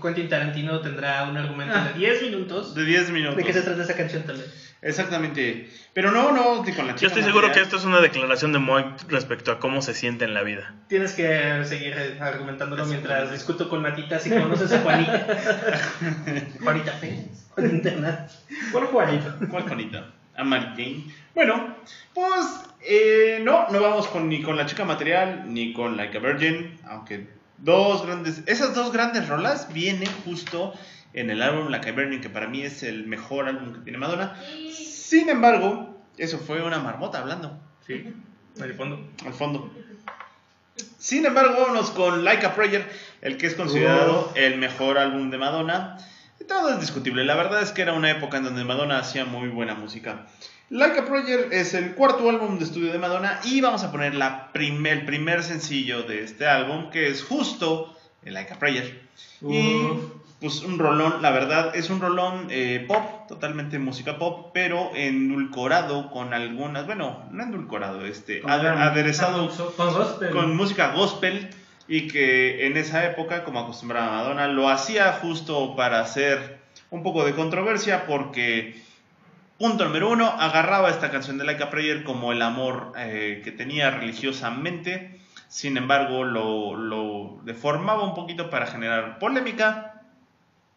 [0.02, 2.74] Quentin Tarantino tendrá un argumento de 10 minutos.
[2.74, 3.38] De 10 minutos.
[3.38, 4.48] ¿De qué se trata esa canción también?
[4.82, 5.70] Exactamente.
[5.94, 8.54] Pero no, no, que con la chica Yo estoy seguro que esto es una declaración
[8.54, 10.74] de Moy respecto a cómo se siente en la vida.
[10.88, 15.28] Tienes que seguir argumentándolo mientras discuto con Matita si conoces a Juanita.
[16.62, 17.48] Juanita Pérez.
[17.50, 18.28] Juanita.
[18.72, 19.36] ¿Cuál Juanito?
[19.50, 20.12] ¿Cuál Juanita?
[20.38, 21.04] A Mary Jane.
[21.36, 21.76] Bueno,
[22.14, 22.46] pues
[22.82, 26.80] eh, no, no vamos con, ni con la chica material ni con Like a Virgin,
[26.88, 30.74] aunque dos grandes, esas dos grandes rolas vienen justo
[31.14, 33.98] en el álbum Like a Virgin, que para mí es el mejor álbum que tiene
[33.98, 34.36] Madonna.
[34.74, 38.14] Sin embargo, eso fue una marmota hablando Sí,
[38.62, 39.00] el fondo.
[39.26, 39.72] al fondo.
[40.98, 42.88] Sin embargo, vámonos con Like a Prayer,
[43.22, 45.98] el que es considerado el mejor álbum de Madonna.
[46.48, 49.50] Todo es discutible, la verdad es que era una época en donde Madonna hacía muy
[49.50, 50.26] buena música.
[50.70, 54.14] Like a Prayer es el cuarto álbum de estudio de Madonna y vamos a poner
[54.14, 59.02] la primer, el primer sencillo de este álbum, que es justo el Like a Prayer.
[59.42, 59.80] Y
[60.40, 66.10] pues un rolón, la verdad, es un rolón eh, pop, totalmente música pop, pero endulcorado
[66.12, 70.30] con algunas, bueno, no endulcorado, este, Con aderezado Con gospel.
[70.30, 71.50] con música gospel
[71.90, 76.60] y que en esa época, como acostumbraba Madonna, lo hacía justo para hacer
[76.92, 78.80] un poco de controversia porque,
[79.58, 83.52] punto número uno, agarraba esta canción de Like a Prayer como el amor eh, que
[83.52, 89.96] tenía religiosamente, sin embargo lo, lo deformaba un poquito para generar polémica.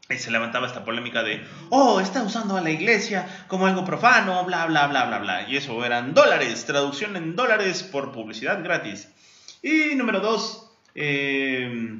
[0.09, 4.45] Y se levantaba esta polémica de, oh, está usando a la iglesia como algo profano,
[4.45, 5.49] bla, bla, bla, bla, bla.
[5.49, 9.09] Y eso eran dólares, traducción en dólares por publicidad gratis.
[9.63, 11.99] Y número dos, eh,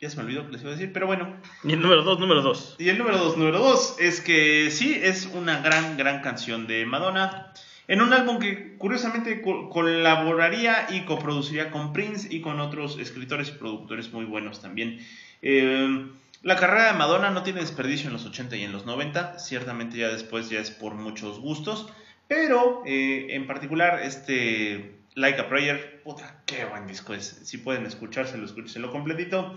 [0.00, 1.36] ya se me olvidó que les iba a decir, pero bueno.
[1.62, 2.76] Y el número dos, número dos.
[2.78, 6.84] Y el número dos, número dos, es que sí, es una gran, gran canción de
[6.86, 7.52] Madonna.
[7.86, 13.48] En un álbum que curiosamente co- colaboraría y coproduciría con Prince y con otros escritores
[13.48, 14.98] y productores muy buenos también.
[15.42, 16.06] Eh,
[16.42, 19.96] la carrera de Madonna no tiene desperdicio en los 80 y en los 90, ciertamente
[19.98, 21.88] ya después ya es por muchos gustos,
[22.28, 27.24] pero eh, en particular este Like a Prayer, puta, qué buen disco es.
[27.44, 29.54] Si pueden escuchárselo, escúchenselo completito.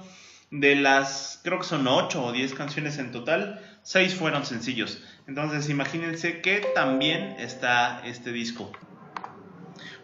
[0.51, 5.03] De las, creo que son 8 o 10 canciones en total, 6 fueron sencillos.
[5.25, 8.71] Entonces imagínense que también está este disco.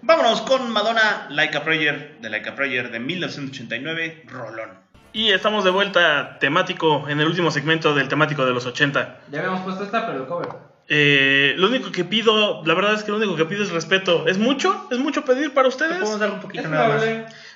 [0.01, 4.71] Vámonos con Madonna, Like a Prayer, de Like a Prayer de 1989, Rolón.
[5.13, 9.21] Y estamos de vuelta temático en el último segmento del temático de los 80.
[9.29, 10.72] Ya habíamos puesto esta, pero el cover.
[10.89, 14.27] Eh, lo único que pido, la verdad es que lo único que pido es respeto.
[14.27, 14.87] ¿Es mucho?
[14.91, 15.97] ¿Es mucho pedir para Te ustedes?
[15.99, 17.05] podemos dar un poquito nada más.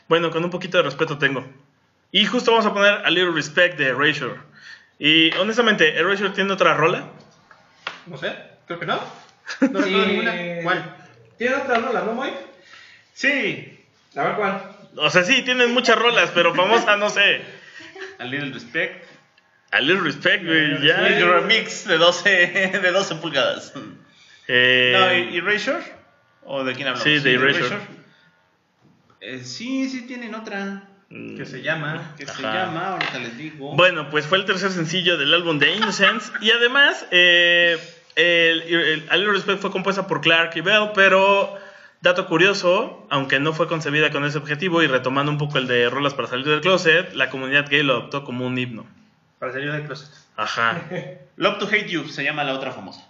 [0.07, 1.45] Bueno, con un poquito de respeto tengo.
[2.11, 4.35] Y justo vamos a poner A Little Respect de Erasure.
[4.99, 7.09] Y honestamente, Erasure tiene otra rola.
[8.05, 8.33] No sé,
[8.65, 8.99] creo que no.
[9.71, 9.93] No Sí.
[9.93, 10.33] ninguna.
[10.63, 10.95] ¿Cuál?
[11.37, 12.31] ¿Tiene otra rola, no, Moy?
[13.13, 13.85] Sí,
[14.15, 14.61] A ver cuál.
[14.95, 17.41] O sea, sí, tienen muchas rolas, pero famosa no sé.
[18.19, 19.05] A Little Respect.
[19.71, 21.07] A little respect, güey, ya.
[21.07, 22.29] El remix de 12,
[22.81, 23.73] de 12 pulgadas.
[24.47, 25.83] Eh, No, ¿y- ¿Erasure?
[26.43, 27.03] ¿O de quién hablamos?
[27.03, 27.75] Sí, de Erasure.
[29.21, 30.83] Eh, sí, sí tienen otra.
[31.09, 32.13] mm, Que se llama.
[32.17, 33.75] Que se llama, ahorita les digo.
[33.75, 36.31] Bueno, pues fue el tercer sencillo del álbum de Innocence.
[36.39, 37.77] Y además, eh,
[38.15, 41.53] el, el, A Little Respect fue compuesta por Clark y Bell, pero
[42.01, 45.89] dato curioso, aunque no fue concebida con ese objetivo y retomando un poco el de
[45.89, 48.85] rolas para salir del closet, la comunidad gay lo adoptó como un himno.
[49.39, 50.09] Para salir del closet.
[50.35, 50.81] Ajá,
[51.37, 53.07] Love to Hate You se llama la otra famosa.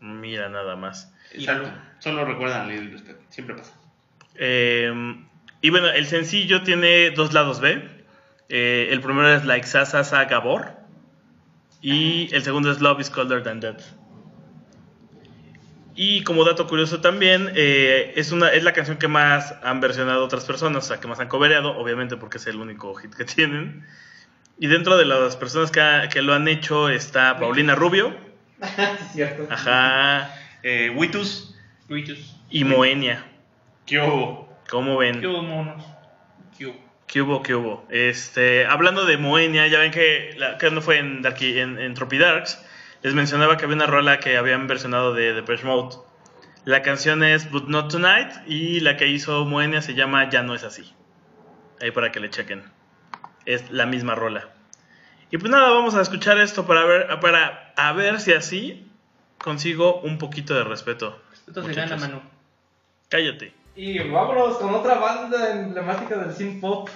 [0.00, 1.12] mira nada más.
[1.32, 1.70] Exacto.
[1.98, 3.20] Solo recuerdan Little Respect.
[3.30, 3.72] Siempre pasa.
[4.36, 4.92] Eh,
[5.60, 7.82] y bueno, el sencillo tiene dos lados B.
[8.48, 10.76] Eh, el primero es Like Sasa Sa Gabor.
[11.82, 13.82] Y el segundo es Love is Colder Than Death.
[15.94, 20.22] Y como dato curioso también, eh, es, una, es la canción que más han versionado
[20.24, 23.24] otras personas, o sea, que más han cobereado, obviamente porque es el único hit que
[23.36, 23.86] tienen.
[24.58, 28.14] Y dentro de las personas que, ha- que lo han hecho está Paulina Rubio,
[29.12, 29.46] cierto.
[29.50, 31.54] ajá, Eh, Witus.
[31.88, 32.34] Ritus.
[32.50, 33.24] y Moenia.
[33.86, 34.48] ¿Qué hubo?
[34.68, 35.20] ¿Cómo ven?
[35.20, 35.84] ¿Qué hubo, monos?
[36.58, 36.76] ¿Qué hubo?
[37.06, 37.42] ¿Qué hubo?
[37.42, 37.86] ¿Qué hubo?
[37.90, 41.94] Este, hablando de Moenia, ya ven que, la, que no fue en, Darky, en, en
[41.94, 42.64] Tropy Darks,
[43.02, 45.96] les mencionaba que había una rola que habían versionado de Depeche Mode.
[46.64, 50.54] La canción es But Not Tonight y la que hizo Moenia se llama Ya No
[50.56, 50.92] Es Así.
[51.80, 52.64] Ahí para que le chequen.
[53.46, 54.48] Es la misma rola.
[55.30, 58.86] Y pues nada, vamos a escuchar esto para ver, para a ver si así
[59.38, 61.20] consigo un poquito de respeto.
[61.46, 62.20] Esto se gana.
[63.08, 63.52] Cállate.
[63.76, 66.88] Y vámonos con otra banda emblemática del synth pop.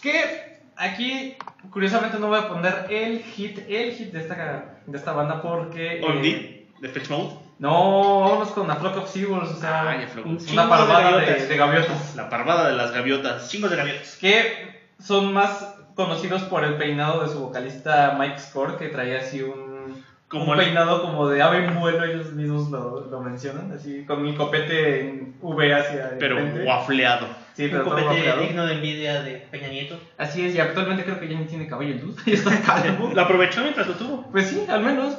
[0.00, 1.36] Que aquí,
[1.70, 5.98] curiosamente, no voy a poner el hit, el hit de esta, de esta banda porque.
[5.98, 6.66] eh, Oldie.
[6.80, 7.34] De Fetch Mode.
[7.60, 11.26] no, vámonos con A Flock of Seagulls, o sea, Ay, un- una de parvada de,
[11.26, 11.48] gaviotas.
[11.48, 12.16] de gaviotas.
[12.16, 13.48] La parvada de las gaviotas.
[13.50, 14.16] Chingos de gaviotas.
[14.16, 19.42] Que son más conocidos por el peinado de su vocalista Mike Score, que traía así
[19.42, 23.72] un, Como un el- peinado como de ave en vuelo, ellos mismos lo, lo mencionan,
[23.72, 26.64] así con el copete en V hacia Pero enfrente.
[26.64, 27.26] guafleado.
[27.54, 28.40] Sí, Un pero todo copete guafleado.
[28.40, 29.98] digno de envidia de Peña Nieto.
[30.16, 33.10] Así es, y actualmente creo que ya ni tiene cabello el dude, ya está calvo.
[33.14, 34.22] Lo aprovechó mientras lo tuvo.
[34.32, 35.18] Pues sí, al menos.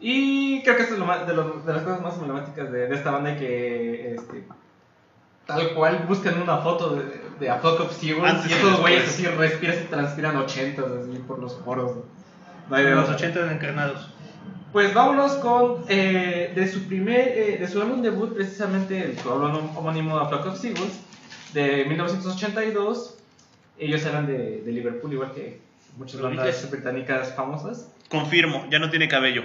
[0.00, 2.88] Y creo que esto es lo más- de, lo- de las cosas más emblemáticas de,
[2.88, 4.44] de esta banda y que este,
[5.46, 9.26] tal cual buscan una foto de, de A Flock of Seagulls y estos güeyes así
[9.26, 11.92] respiran y transpiran ochentas así por los poros.
[12.68, 13.08] No hay los.
[13.08, 14.08] 80 encarnados.
[14.72, 19.30] Pues vámonos con eh, de su primer, eh, de su álbum debut precisamente, el su
[19.30, 21.00] álbum homónimo A Flock of Seagulls,
[21.52, 23.18] de 1982.
[23.78, 25.60] Ellos eran de, de Liverpool, igual que
[25.96, 27.88] muchas bandas británicas famosas.
[28.08, 29.42] Confirmo, ya no tiene cabello.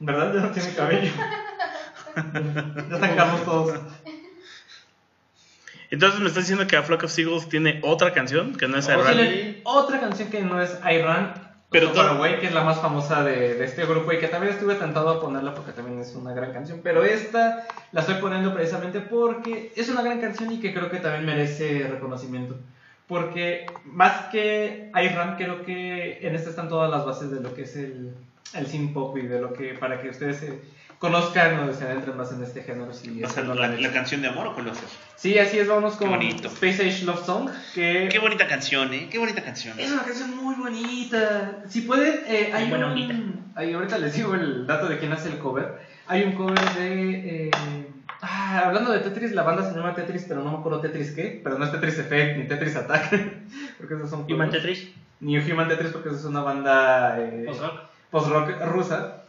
[0.00, 0.34] ¿Verdad?
[0.34, 1.12] Ya no tiene cabello.
[2.16, 3.80] ya están calvos todos.
[5.94, 8.86] Entonces me estás diciendo que A Flock of Seagulls tiene otra canción que no es
[8.88, 9.04] Iran.
[9.16, 11.32] tienen otra canción que no es I Run,
[11.70, 14.28] Pero pero todo- Away, que es la más famosa de, de este grupo y que
[14.28, 16.80] también estuve tentado a ponerla porque también es una gran canción.
[16.82, 20.98] Pero esta la estoy poniendo precisamente porque es una gran canción y que creo que
[20.98, 22.56] también merece reconocimiento.
[23.06, 27.54] Porque más que I Run, creo que en esta están todas las bases de lo
[27.54, 28.14] que es el,
[28.54, 30.60] el synth pop y de lo que para que ustedes se
[31.04, 32.90] conozcan o se adentren más en este género.
[32.94, 34.72] Si ¿Va a es ser que no lo la, canción de amor o cuál va
[34.72, 34.88] a ser?
[35.16, 36.14] Sí, así es, vamos con.
[36.22, 39.08] Space Age Love Song, que Qué bonita canción, ¿eh?
[39.10, 39.78] Qué bonita canción.
[39.78, 41.62] es una canción muy bonita.
[41.68, 43.14] Si pueden, eh, hay Muy un, bonita.
[43.54, 45.78] ahí ahorita les digo el dato de quién hace el cover.
[46.06, 47.48] Hay un cover de...
[47.48, 47.50] eh,
[48.22, 51.40] ah, hablando de Tetris, la banda se llama Tetris, pero no me acuerdo Tetris qué.
[51.44, 53.10] Pero no es Tetris Effect ni Tetris Attack.
[53.78, 54.24] porque esos son...
[54.32, 54.50] Human.
[54.50, 54.88] Tetris.
[55.20, 57.16] Ni Human Tetris porque es una banda...
[57.20, 57.80] eh, Post-rock.
[58.10, 59.23] post-rock rusa.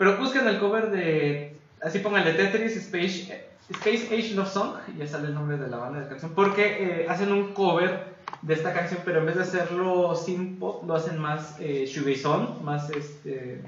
[0.00, 1.54] Pero busquen el cover de.
[1.82, 5.76] Así pónganle Tetris Space, Space Age Love Song y ya sale el nombre de la
[5.76, 6.32] banda de la canción.
[6.34, 8.04] Porque eh, hacen un cover
[8.40, 11.86] de esta canción, pero en vez de hacerlo sin pop, lo hacen más eh,
[12.62, 13.60] más este.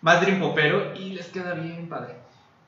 [0.00, 2.14] más dream popero y les queda bien padre.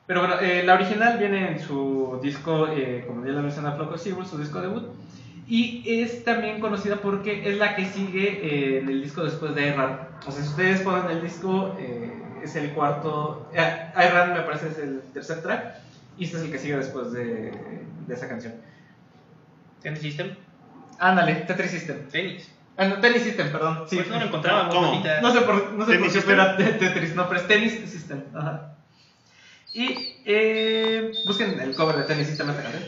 [0.05, 3.93] Pero bueno, eh, la original viene en su disco, eh, como ya lo menciona Flock
[3.93, 4.83] of Seagulls, su disco debut.
[5.47, 9.69] Y es también conocida porque es la que sigue eh, en el disco después de
[9.69, 10.09] Iran.
[10.27, 13.49] O sea, si ustedes ponen el disco, eh, es el cuarto.
[13.53, 15.75] Eh, Iran me parece es el tercer track.
[16.17, 17.51] Y este es el que sigue después de,
[18.07, 18.53] de esa canción.
[19.81, 20.35] Tennis System.
[20.99, 22.07] Ándale, Tetris System.
[22.09, 22.49] Tenis.
[22.77, 23.83] Ah, no, Tennis System, perdón.
[23.89, 23.97] Sí.
[23.97, 25.21] Pues no lo encontrábamos ahorita.
[25.21, 26.33] No sé por, no sé ¿Tennis por qué System?
[26.39, 28.23] era te- Tetris, no, pero es Tennis System.
[28.33, 28.75] Ajá.
[29.73, 32.83] Y eh, busquen el cover de Tennis System esta canción.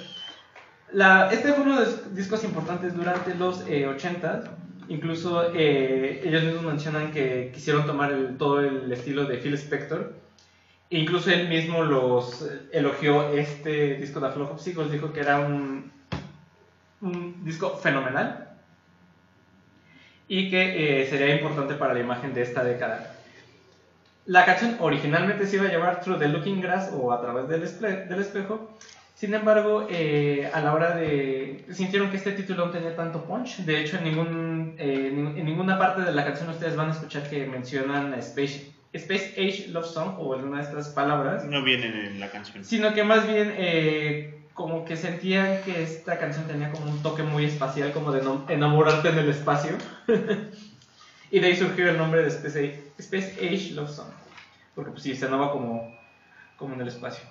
[0.93, 4.43] La, este fue uno de los discos importantes durante los eh, 80
[4.89, 10.13] Incluso eh, ellos mismos mencionan que quisieron tomar el- todo el estilo de Phil Spector.
[10.89, 14.91] E incluso él mismo los eh, elogió este disco de A Flock of Seagulls.
[14.91, 15.91] Dijo que era un,
[17.01, 18.43] un disco fenomenal.
[20.29, 23.13] y que eh, sería importante para la imagen de esta década.
[24.25, 27.63] La canción originalmente se iba a llevar Through the Looking Glass o a través del,
[27.63, 28.77] espe- del espejo.
[29.17, 31.65] Sin embargo, eh, a la hora de...
[31.71, 33.57] sintieron que este título no tenía tanto punch.
[33.65, 37.27] De hecho, en, ningún, eh, en ninguna parte de la canción ustedes van a escuchar
[37.27, 41.45] que mencionan Space, Space Age Love Song o alguna de estas palabras.
[41.45, 42.63] No vienen en la canción.
[42.63, 47.23] Sino que más bien eh, como que sentían que esta canción tenía como un toque
[47.23, 49.71] muy espacial, como de no- enamorarte en el espacio.
[51.31, 54.11] y de ahí surgió el nombre de Space Age, Space Age Love Song.
[54.75, 55.91] Porque pues sí, sonaba como,
[56.55, 57.23] como en el espacio.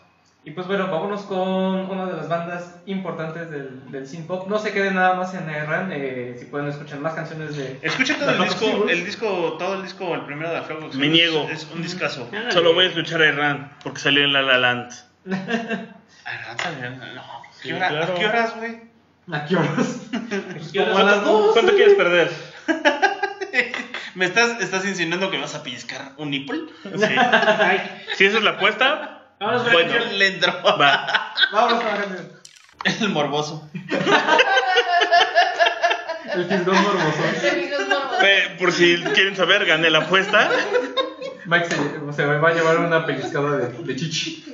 [0.47, 4.47] Y pues bueno, vámonos con una de las bandas importantes del, del synth pop.
[4.49, 7.81] No se queden nada más en Erran, eh, si pueden escuchar más canciones de...
[7.83, 9.27] Escuchen todo el disco, el disco,
[9.59, 11.49] todo el disco, el primero de of Me niego.
[11.51, 12.31] Es un discazo.
[12.51, 14.93] Solo voy a escuchar a Erran porque salió en La La Land.
[15.33, 17.23] Ay, lánzale, no.
[17.51, 18.13] Sí, ¿Qué hora- claro.
[18.13, 18.81] ¿A qué horas, güey?
[19.33, 20.01] ¿A qué horas?
[20.73, 21.53] ¿Cuánto, las dos.
[21.55, 22.31] cuánto quieres perder?
[24.15, 26.61] ¿Me estás, estás insinuando que vas a pellizcar un nipple?
[26.85, 27.05] Sí.
[28.17, 29.93] Si esa es la apuesta, vamos a ver Bueno.
[29.93, 30.19] canción.
[30.19, 31.35] Le entró va.
[31.53, 32.33] Vámonos con la canción.
[33.01, 33.69] el morboso.
[36.35, 37.23] El fisgón morboso.
[38.21, 40.51] Pe- Por si quieren saber, gané la apuesta.
[41.47, 44.45] Mike se, se va a llevar una pellizcada de, de chichi.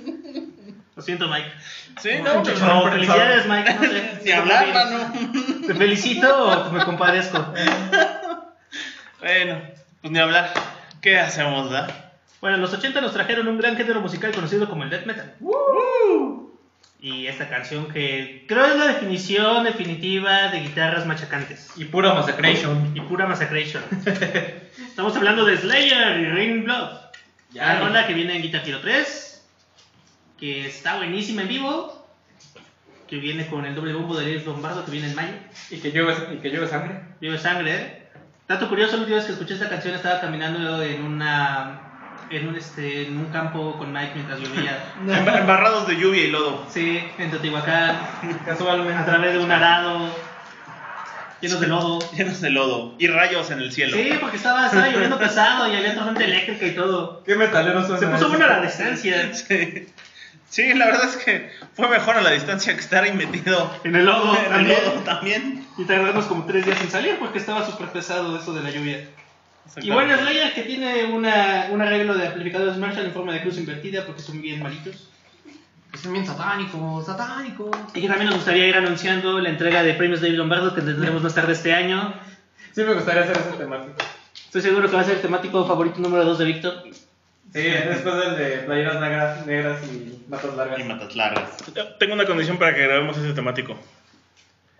[0.95, 1.51] Lo siento, Mike.
[2.01, 3.75] Sí, no, No, chicharrón felicidades, Mike.
[3.75, 4.21] No sé.
[4.25, 5.13] Ni hablar, mano.
[5.67, 7.55] ¿Te felicito o me compadezco?
[9.21, 9.63] Bueno,
[10.01, 10.53] pues ni hablar.
[11.01, 12.12] ¿Qué hacemos, da?
[12.43, 15.37] Bueno, en los 80 nos trajeron un gran género musical conocido como el death metal.
[17.01, 22.93] Y esta canción que creo es la definición definitiva de guitarras machacantes Y pura massacration.
[22.97, 23.85] y pura massacration.
[24.77, 26.91] Estamos hablando de Slayer y Rain Blood.
[27.53, 27.75] Ya.
[27.75, 29.49] La rola que viene en Guitar Hero 3,
[30.41, 32.09] que está buenísima en vivo,
[33.07, 35.35] que viene con el doble bombo de Elias Lombardo que viene en mayo.
[35.71, 37.03] Y que llueve, y que llueve sangre.
[37.21, 38.09] Vive sangre, ¿eh?
[38.49, 41.92] Dato curioso, la última vez que escuché esta canción estaba caminando en una
[42.33, 44.79] en un este en un campo con Mike mientras llovía.
[45.07, 46.67] Emba- Embarrados de lluvia y lodo.
[46.71, 47.97] Sí, en Teotihuacán,
[48.47, 48.95] Casualmente.
[48.95, 50.09] a través de un arado,
[51.41, 51.99] llenos de lodo.
[52.17, 52.95] Llenos de lodo.
[52.99, 53.97] Y rayos en el cielo.
[53.97, 57.23] Sí, porque estaba, estaba lloviendo pesado y había tormenta eléctrica y todo.
[57.25, 57.99] Qué metaleros son.
[57.99, 59.31] Se puso bueno a la distancia.
[59.49, 59.87] Sí.
[60.49, 63.97] Sí, la verdad es que fue mejor a la distancia que estar ahí metido En
[63.97, 64.79] el lodo en el también.
[64.85, 65.67] lodo también.
[65.79, 68.99] Y tardamos como tres días en salir porque estaba súper pesado eso de la lluvia.
[69.81, 73.57] Y bueno, Slayer que tiene una, un arreglo de amplificadores Marshall en forma de cruz
[73.59, 75.09] invertida porque son bien malitos.
[76.01, 77.71] Son bien satánicos, satánicos.
[77.95, 81.23] Y que también nos gustaría ir anunciando la entrega de premios David Lombardo que tendremos
[81.23, 82.15] más tarde este año.
[82.75, 83.95] Sí, me gustaría hacer ese temático.
[84.47, 86.83] Estoy seguro que va a ser el temático favorito número 2 de Víctor.
[87.53, 90.81] Sí, después del de playeras negras, negras y matas largas.
[90.81, 91.57] Y matas largas.
[91.99, 93.77] Tengo una condición para que grabemos ese temático.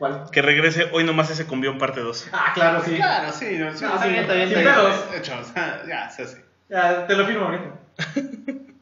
[0.03, 0.25] ¿Cuál?
[0.33, 2.31] Que regrese hoy nomás ese cumbión parte 2.
[2.33, 2.97] Ah, claro, sí.
[2.97, 3.57] Claro, sí.
[3.57, 4.65] no, sí, No, sí, bien, está bien, bien.
[4.65, 5.13] pedos.
[5.13, 6.45] De hecho, o sea, ya, se hace.
[6.69, 7.71] Ya, te lo firmo ahorita.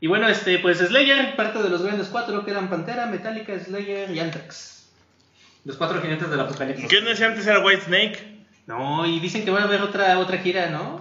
[0.00, 4.10] Y bueno, este, pues Slayer, parte de los grandes cuatro que eran Pantera, Metallica, Slayer
[4.10, 4.90] y Anthrax.
[5.66, 6.88] Los cuatro jinetes del apocalipsis.
[6.88, 8.46] ¿Qué no decía antes era White Snake?
[8.66, 11.00] No, y dicen que va a haber otra, otra gira, ¿no?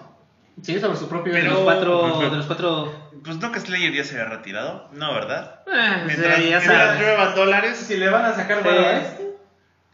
[0.61, 1.33] Sí, sobre su propio.
[1.33, 3.09] De los cuatro, de los cuatro.
[3.23, 4.89] Pues no que Slayer ya se había retirado.
[4.91, 5.61] No, ¿verdad?
[5.67, 7.01] Eh, Mientras, ya mientras sabes.
[7.01, 7.77] lluevan dólares.
[7.77, 9.22] Si le van a sacar Sí.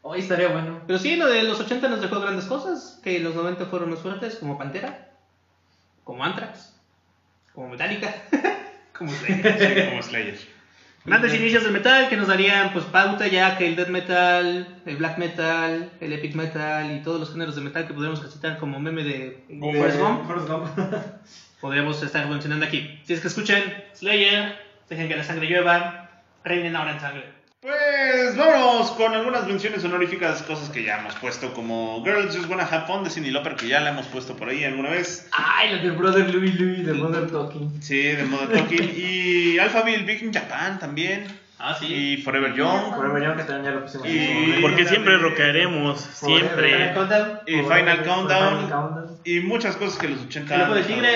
[0.02, 0.82] Hoy estaría bueno.
[0.88, 4.00] Pero sí, lo de los 80 nos dejó grandes cosas, que los 90 fueron los
[4.00, 5.10] fuertes, como Pantera,
[6.04, 6.76] como Anthrax,
[7.54, 8.14] como Metallica,
[8.98, 9.60] como Slayer.
[9.60, 10.60] Sí, como Slayer.
[11.06, 14.98] Grandes inicios del metal que nos darían pues pauta ya que el death metal, el
[14.98, 18.80] black metal, el epic metal y todos los géneros de metal que podríamos citar como
[18.80, 20.68] meme de Forrest Gump.
[21.62, 23.00] podríamos estar mencionando aquí.
[23.06, 24.56] Si es que escuchen Slayer,
[24.90, 26.10] dejen que la sangre llueva,
[26.44, 27.39] reinen ahora en sangre.
[27.62, 32.64] Pues vámonos con algunas menciones honoríficas, cosas que ya hemos puesto como Girls Just Wanna
[32.64, 35.28] Have Fun de Cindy Lauper, que ya la hemos puesto por ahí alguna vez.
[35.34, 37.82] Ay, lo del Brother Louis Louis de Mother Talking.
[37.82, 38.94] Sí, de Modern Talking.
[38.96, 41.28] y Alphaville Big in Japan también.
[41.62, 42.96] Ah, Y Forever Young.
[42.96, 44.08] Forever Young, que también ya lo pusimos.
[44.08, 46.00] Y- Porque siempre de- rockearemos.
[46.00, 46.94] Siempre.
[46.94, 49.20] Countdown, Y Final Countdown.
[49.26, 51.10] Y muchas cosas que los 80 El ojo del tigre.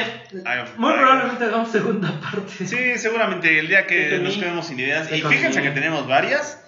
[0.46, 2.66] Ay, Muy probablemente hagamos segunda parte.
[2.66, 5.10] Sí, seguramente el día que on nos quedemos sin ideas.
[5.12, 6.60] Y fíjense que tenemos varias.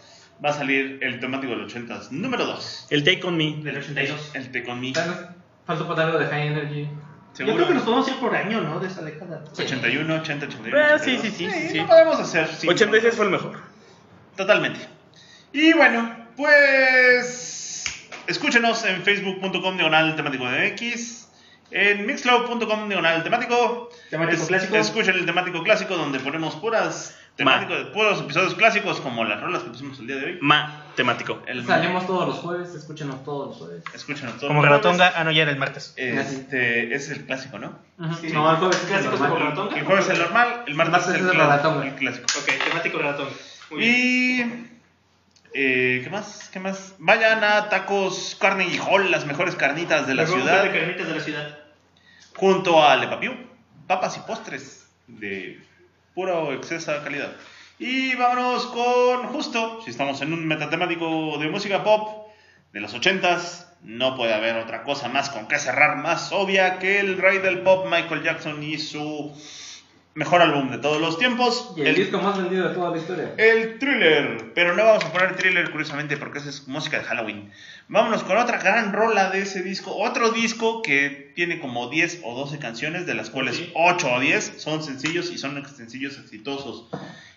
[0.44, 2.88] Va a salir el temático de los 80 número 2.
[2.90, 3.58] El Take On Me.
[3.62, 4.32] del 82.
[4.36, 4.94] El Take on Me.
[4.94, 6.88] Falta para algo de High Energy.
[7.38, 8.80] Yo creo que nos podemos ir por año, ¿no?
[8.80, 9.44] De esa década.
[9.52, 10.78] 81, 80, 81.
[10.78, 11.22] Ah, sí, 82.
[11.22, 11.78] sí, sí, sí, sí.
[11.80, 12.48] Lo podemos hacer.
[12.48, 12.68] sí.
[12.68, 13.60] 86 fue el mejor.
[14.36, 14.80] Totalmente.
[15.54, 17.84] Y bueno, pues
[18.28, 21.30] escúchenos en facebook.com diagonal temático de X
[21.72, 23.90] En mixcloud.com diagonal temático.
[24.10, 24.76] Temático Es- clásico.
[24.78, 29.70] Escuchen el temático clásico donde ponemos puras temáticos, puros episodios clásicos como las rolas que
[29.70, 30.38] pusimos el día de hoy.
[30.42, 31.42] Ma temático.
[31.48, 33.84] El- Salimos todos los jueves, escúchenos todos los jueves.
[33.94, 34.86] Escúchenos todos Como los jueves.
[34.86, 35.94] Ratonga, ah, no, ya era el martes.
[35.98, 37.78] Este es el clásico, ¿no?
[38.22, 38.30] Sí.
[38.32, 39.38] No, el jueves es el Clásicos normal.
[39.38, 39.78] como Ratonga.
[39.78, 42.26] El jueves es el normal, el martes, martes es el, es el clásico.
[42.40, 43.32] Ok, temático Ratonga.
[43.72, 44.70] Muy bien.
[44.72, 44.76] Y.
[45.54, 46.50] eh, ¿Qué más?
[46.54, 46.96] ¿Qué más?
[47.00, 51.16] Vayan a Tacos Carnegie Hall, las mejores carnitas de la Mejor ciudad, de carnitas de
[51.16, 51.58] la ciudad.
[52.36, 53.34] junto a Le Papiu,
[53.88, 55.62] papas y postres de
[56.16, 57.34] pura excesa calidad.
[57.78, 62.28] Y vámonos con justo, si estamos en un metatemático de música pop
[62.72, 67.02] de los 80s, no puede haber otra cosa más con que cerrar más obvia que
[67.02, 69.34] el rey del pop Michael Jackson y su
[70.16, 73.34] mejor álbum de todos los tiempos, Y el, disco más vendido de toda la historia.
[73.38, 77.52] el thriller, pero no vamos a poner thriller curiosamente porque esa es música de Halloween.
[77.90, 82.34] Vámonos con otra gran rola de ese disco, otro disco que tiene como 10 o
[82.34, 83.72] 12 canciones, de las cuales Sí.
[83.76, 86.86] 8 o 10 son sencillos y son sencillos exitosos.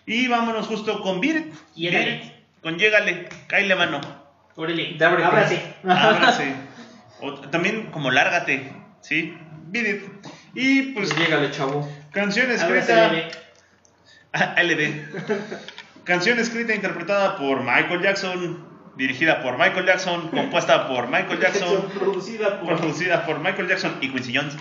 [0.05, 2.05] Y vámonos justo con Beat It, Llégale.
[2.05, 2.31] Beat It,
[2.63, 3.99] con Llégale, cáile mano,
[4.55, 5.61] Órale, ábrase.
[5.85, 6.53] ábrase.
[7.21, 8.71] O también como Lárgate,
[9.01, 9.37] ¿sí?
[9.67, 10.03] Beat It.
[10.55, 11.87] Y pues Pues llégale, chavo.
[12.11, 13.09] Canción escrita...
[13.09, 13.31] bebé.
[14.33, 15.05] Ah, LD.
[16.03, 18.63] Canción escrita e interpretada por Michael Jackson,
[18.95, 22.77] dirigida por Michael Jackson, compuesta por Michael Jackson, Producida por.
[22.77, 24.55] producida por Michael Jackson y Quincy Jones.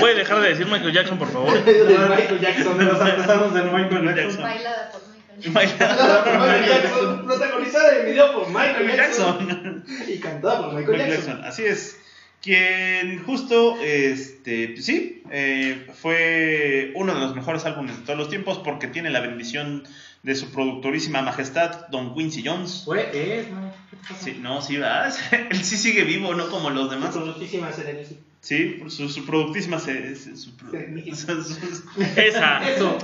[0.00, 1.52] ¿Puede dejar de decir Michael Jackson, por favor?
[1.66, 2.78] Michael Jackson.
[2.78, 4.42] De los artesanos del Michael Jackson.
[4.42, 5.18] Bailada por Michael.
[5.54, 9.84] Michael Jackson, protagonizada en el video por Michael Jackson.
[10.06, 11.10] Y cantada por Michael.
[11.10, 11.97] Jackson, así es.
[12.42, 18.28] Quien justo, este, pues sí, eh, fue uno de los mejores álbumes de todos los
[18.30, 19.82] tiempos porque tiene la bendición
[20.22, 22.82] de su productorísima majestad, Don Quincy Jones.
[22.84, 23.72] Fue, es, no.
[24.20, 25.08] Sí, no, sí, va.
[25.50, 27.10] Él sí sigue vivo, no como los demás.
[27.14, 28.18] Productísima Serenity.
[28.40, 32.68] Sí, su, su productísima se, su su- su- Esa.
[32.70, 32.98] Eso.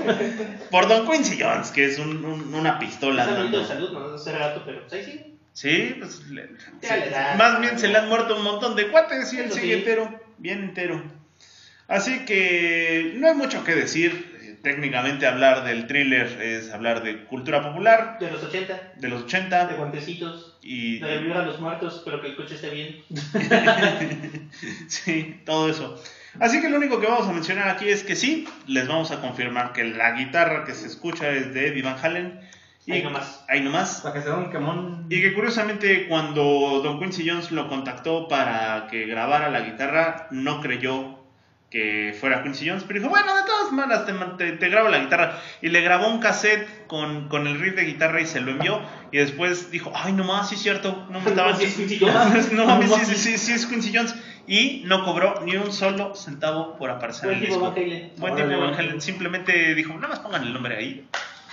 [0.70, 3.24] por Don Quincy Jones, que es un- un- una pistola.
[3.24, 3.58] Está ¿no?
[3.58, 5.20] de salud, no hace rato, pero pues ahí sí.
[5.54, 6.48] Sí, pues le-
[7.10, 7.36] da.
[7.38, 9.78] más bien se le han muerto un montón de cuates y él Eso sigue sí.
[9.80, 11.02] entero, bien entero.
[11.88, 14.32] Así que no hay mucho que decir.
[14.40, 19.20] Eh, Técnicamente hablar del thriller es hablar de cultura popular De los 80, de los
[19.20, 23.04] de 80 guantecitos, y de revivir a los muertos, pero que el coche esté bien.
[24.88, 26.02] sí, todo eso.
[26.40, 29.20] Así que lo único que vamos a mencionar aquí es que sí, les vamos a
[29.20, 32.40] confirmar que la guitarra que se escucha es de Eddie Van Halen.
[32.86, 33.44] Y Ahí nomás.
[33.48, 34.00] Ahí nomás.
[34.02, 35.06] Para que sea un quemón.
[35.08, 40.60] Y que curiosamente cuando Don Quincy Jones lo contactó para que grabara la guitarra, no
[40.60, 41.18] creyó
[41.70, 44.98] que fuera Quincy Jones, pero dijo, bueno, de todas maneras te, te- te grabo la
[44.98, 45.40] guitarra.
[45.60, 48.80] Y le grabó un cassette con, con el riff de guitarra y se lo envió.
[49.10, 51.56] Y después dijo, ay, no más, sí es cierto, no me estaba...
[51.56, 52.52] Sí es Quincy Jones.
[52.52, 54.14] no mames, sí, sí, sí, sí es Quincy Jones.
[54.46, 58.20] Y no cobró ni un solo centavo por aparecer en Buen el tipo, disco.
[58.20, 58.74] Buen tipo, Van.
[58.74, 59.00] Halen.
[59.00, 61.08] Simplemente dijo, nada más pongan el nombre ahí.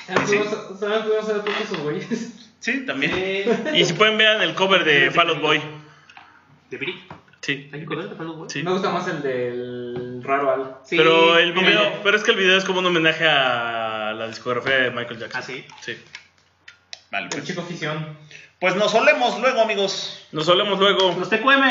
[0.07, 2.33] ¿Sabes Sí, cómo- ¿Sabes cómo se todos esos güeyes?
[2.59, 3.71] Sí, también.
[3.73, 5.61] Y si pueden vean el cover de Fall Out Boy.
[6.69, 6.95] ¿De Brit?
[7.41, 7.69] Sí.
[7.73, 8.49] ¿Hay que correr de Fall Out Boy?
[8.49, 8.61] Sí.
[8.63, 10.75] Me gusta más el del raro Al.
[10.85, 14.27] Sí, Pero el video, pero es que el video es como un homenaje a la
[14.27, 15.41] discografía de Michael Jackson.
[15.41, 15.65] ¿Ah, sí?
[15.81, 15.97] Sí.
[17.11, 17.45] Vale, El pues.
[17.45, 18.15] chico ficción.
[18.59, 20.27] Pues nos solemos luego, amigos.
[20.31, 21.15] Nos solemos luego.
[21.17, 21.63] Los TQM.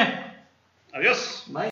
[0.93, 1.45] Adiós.
[1.47, 1.68] Bye.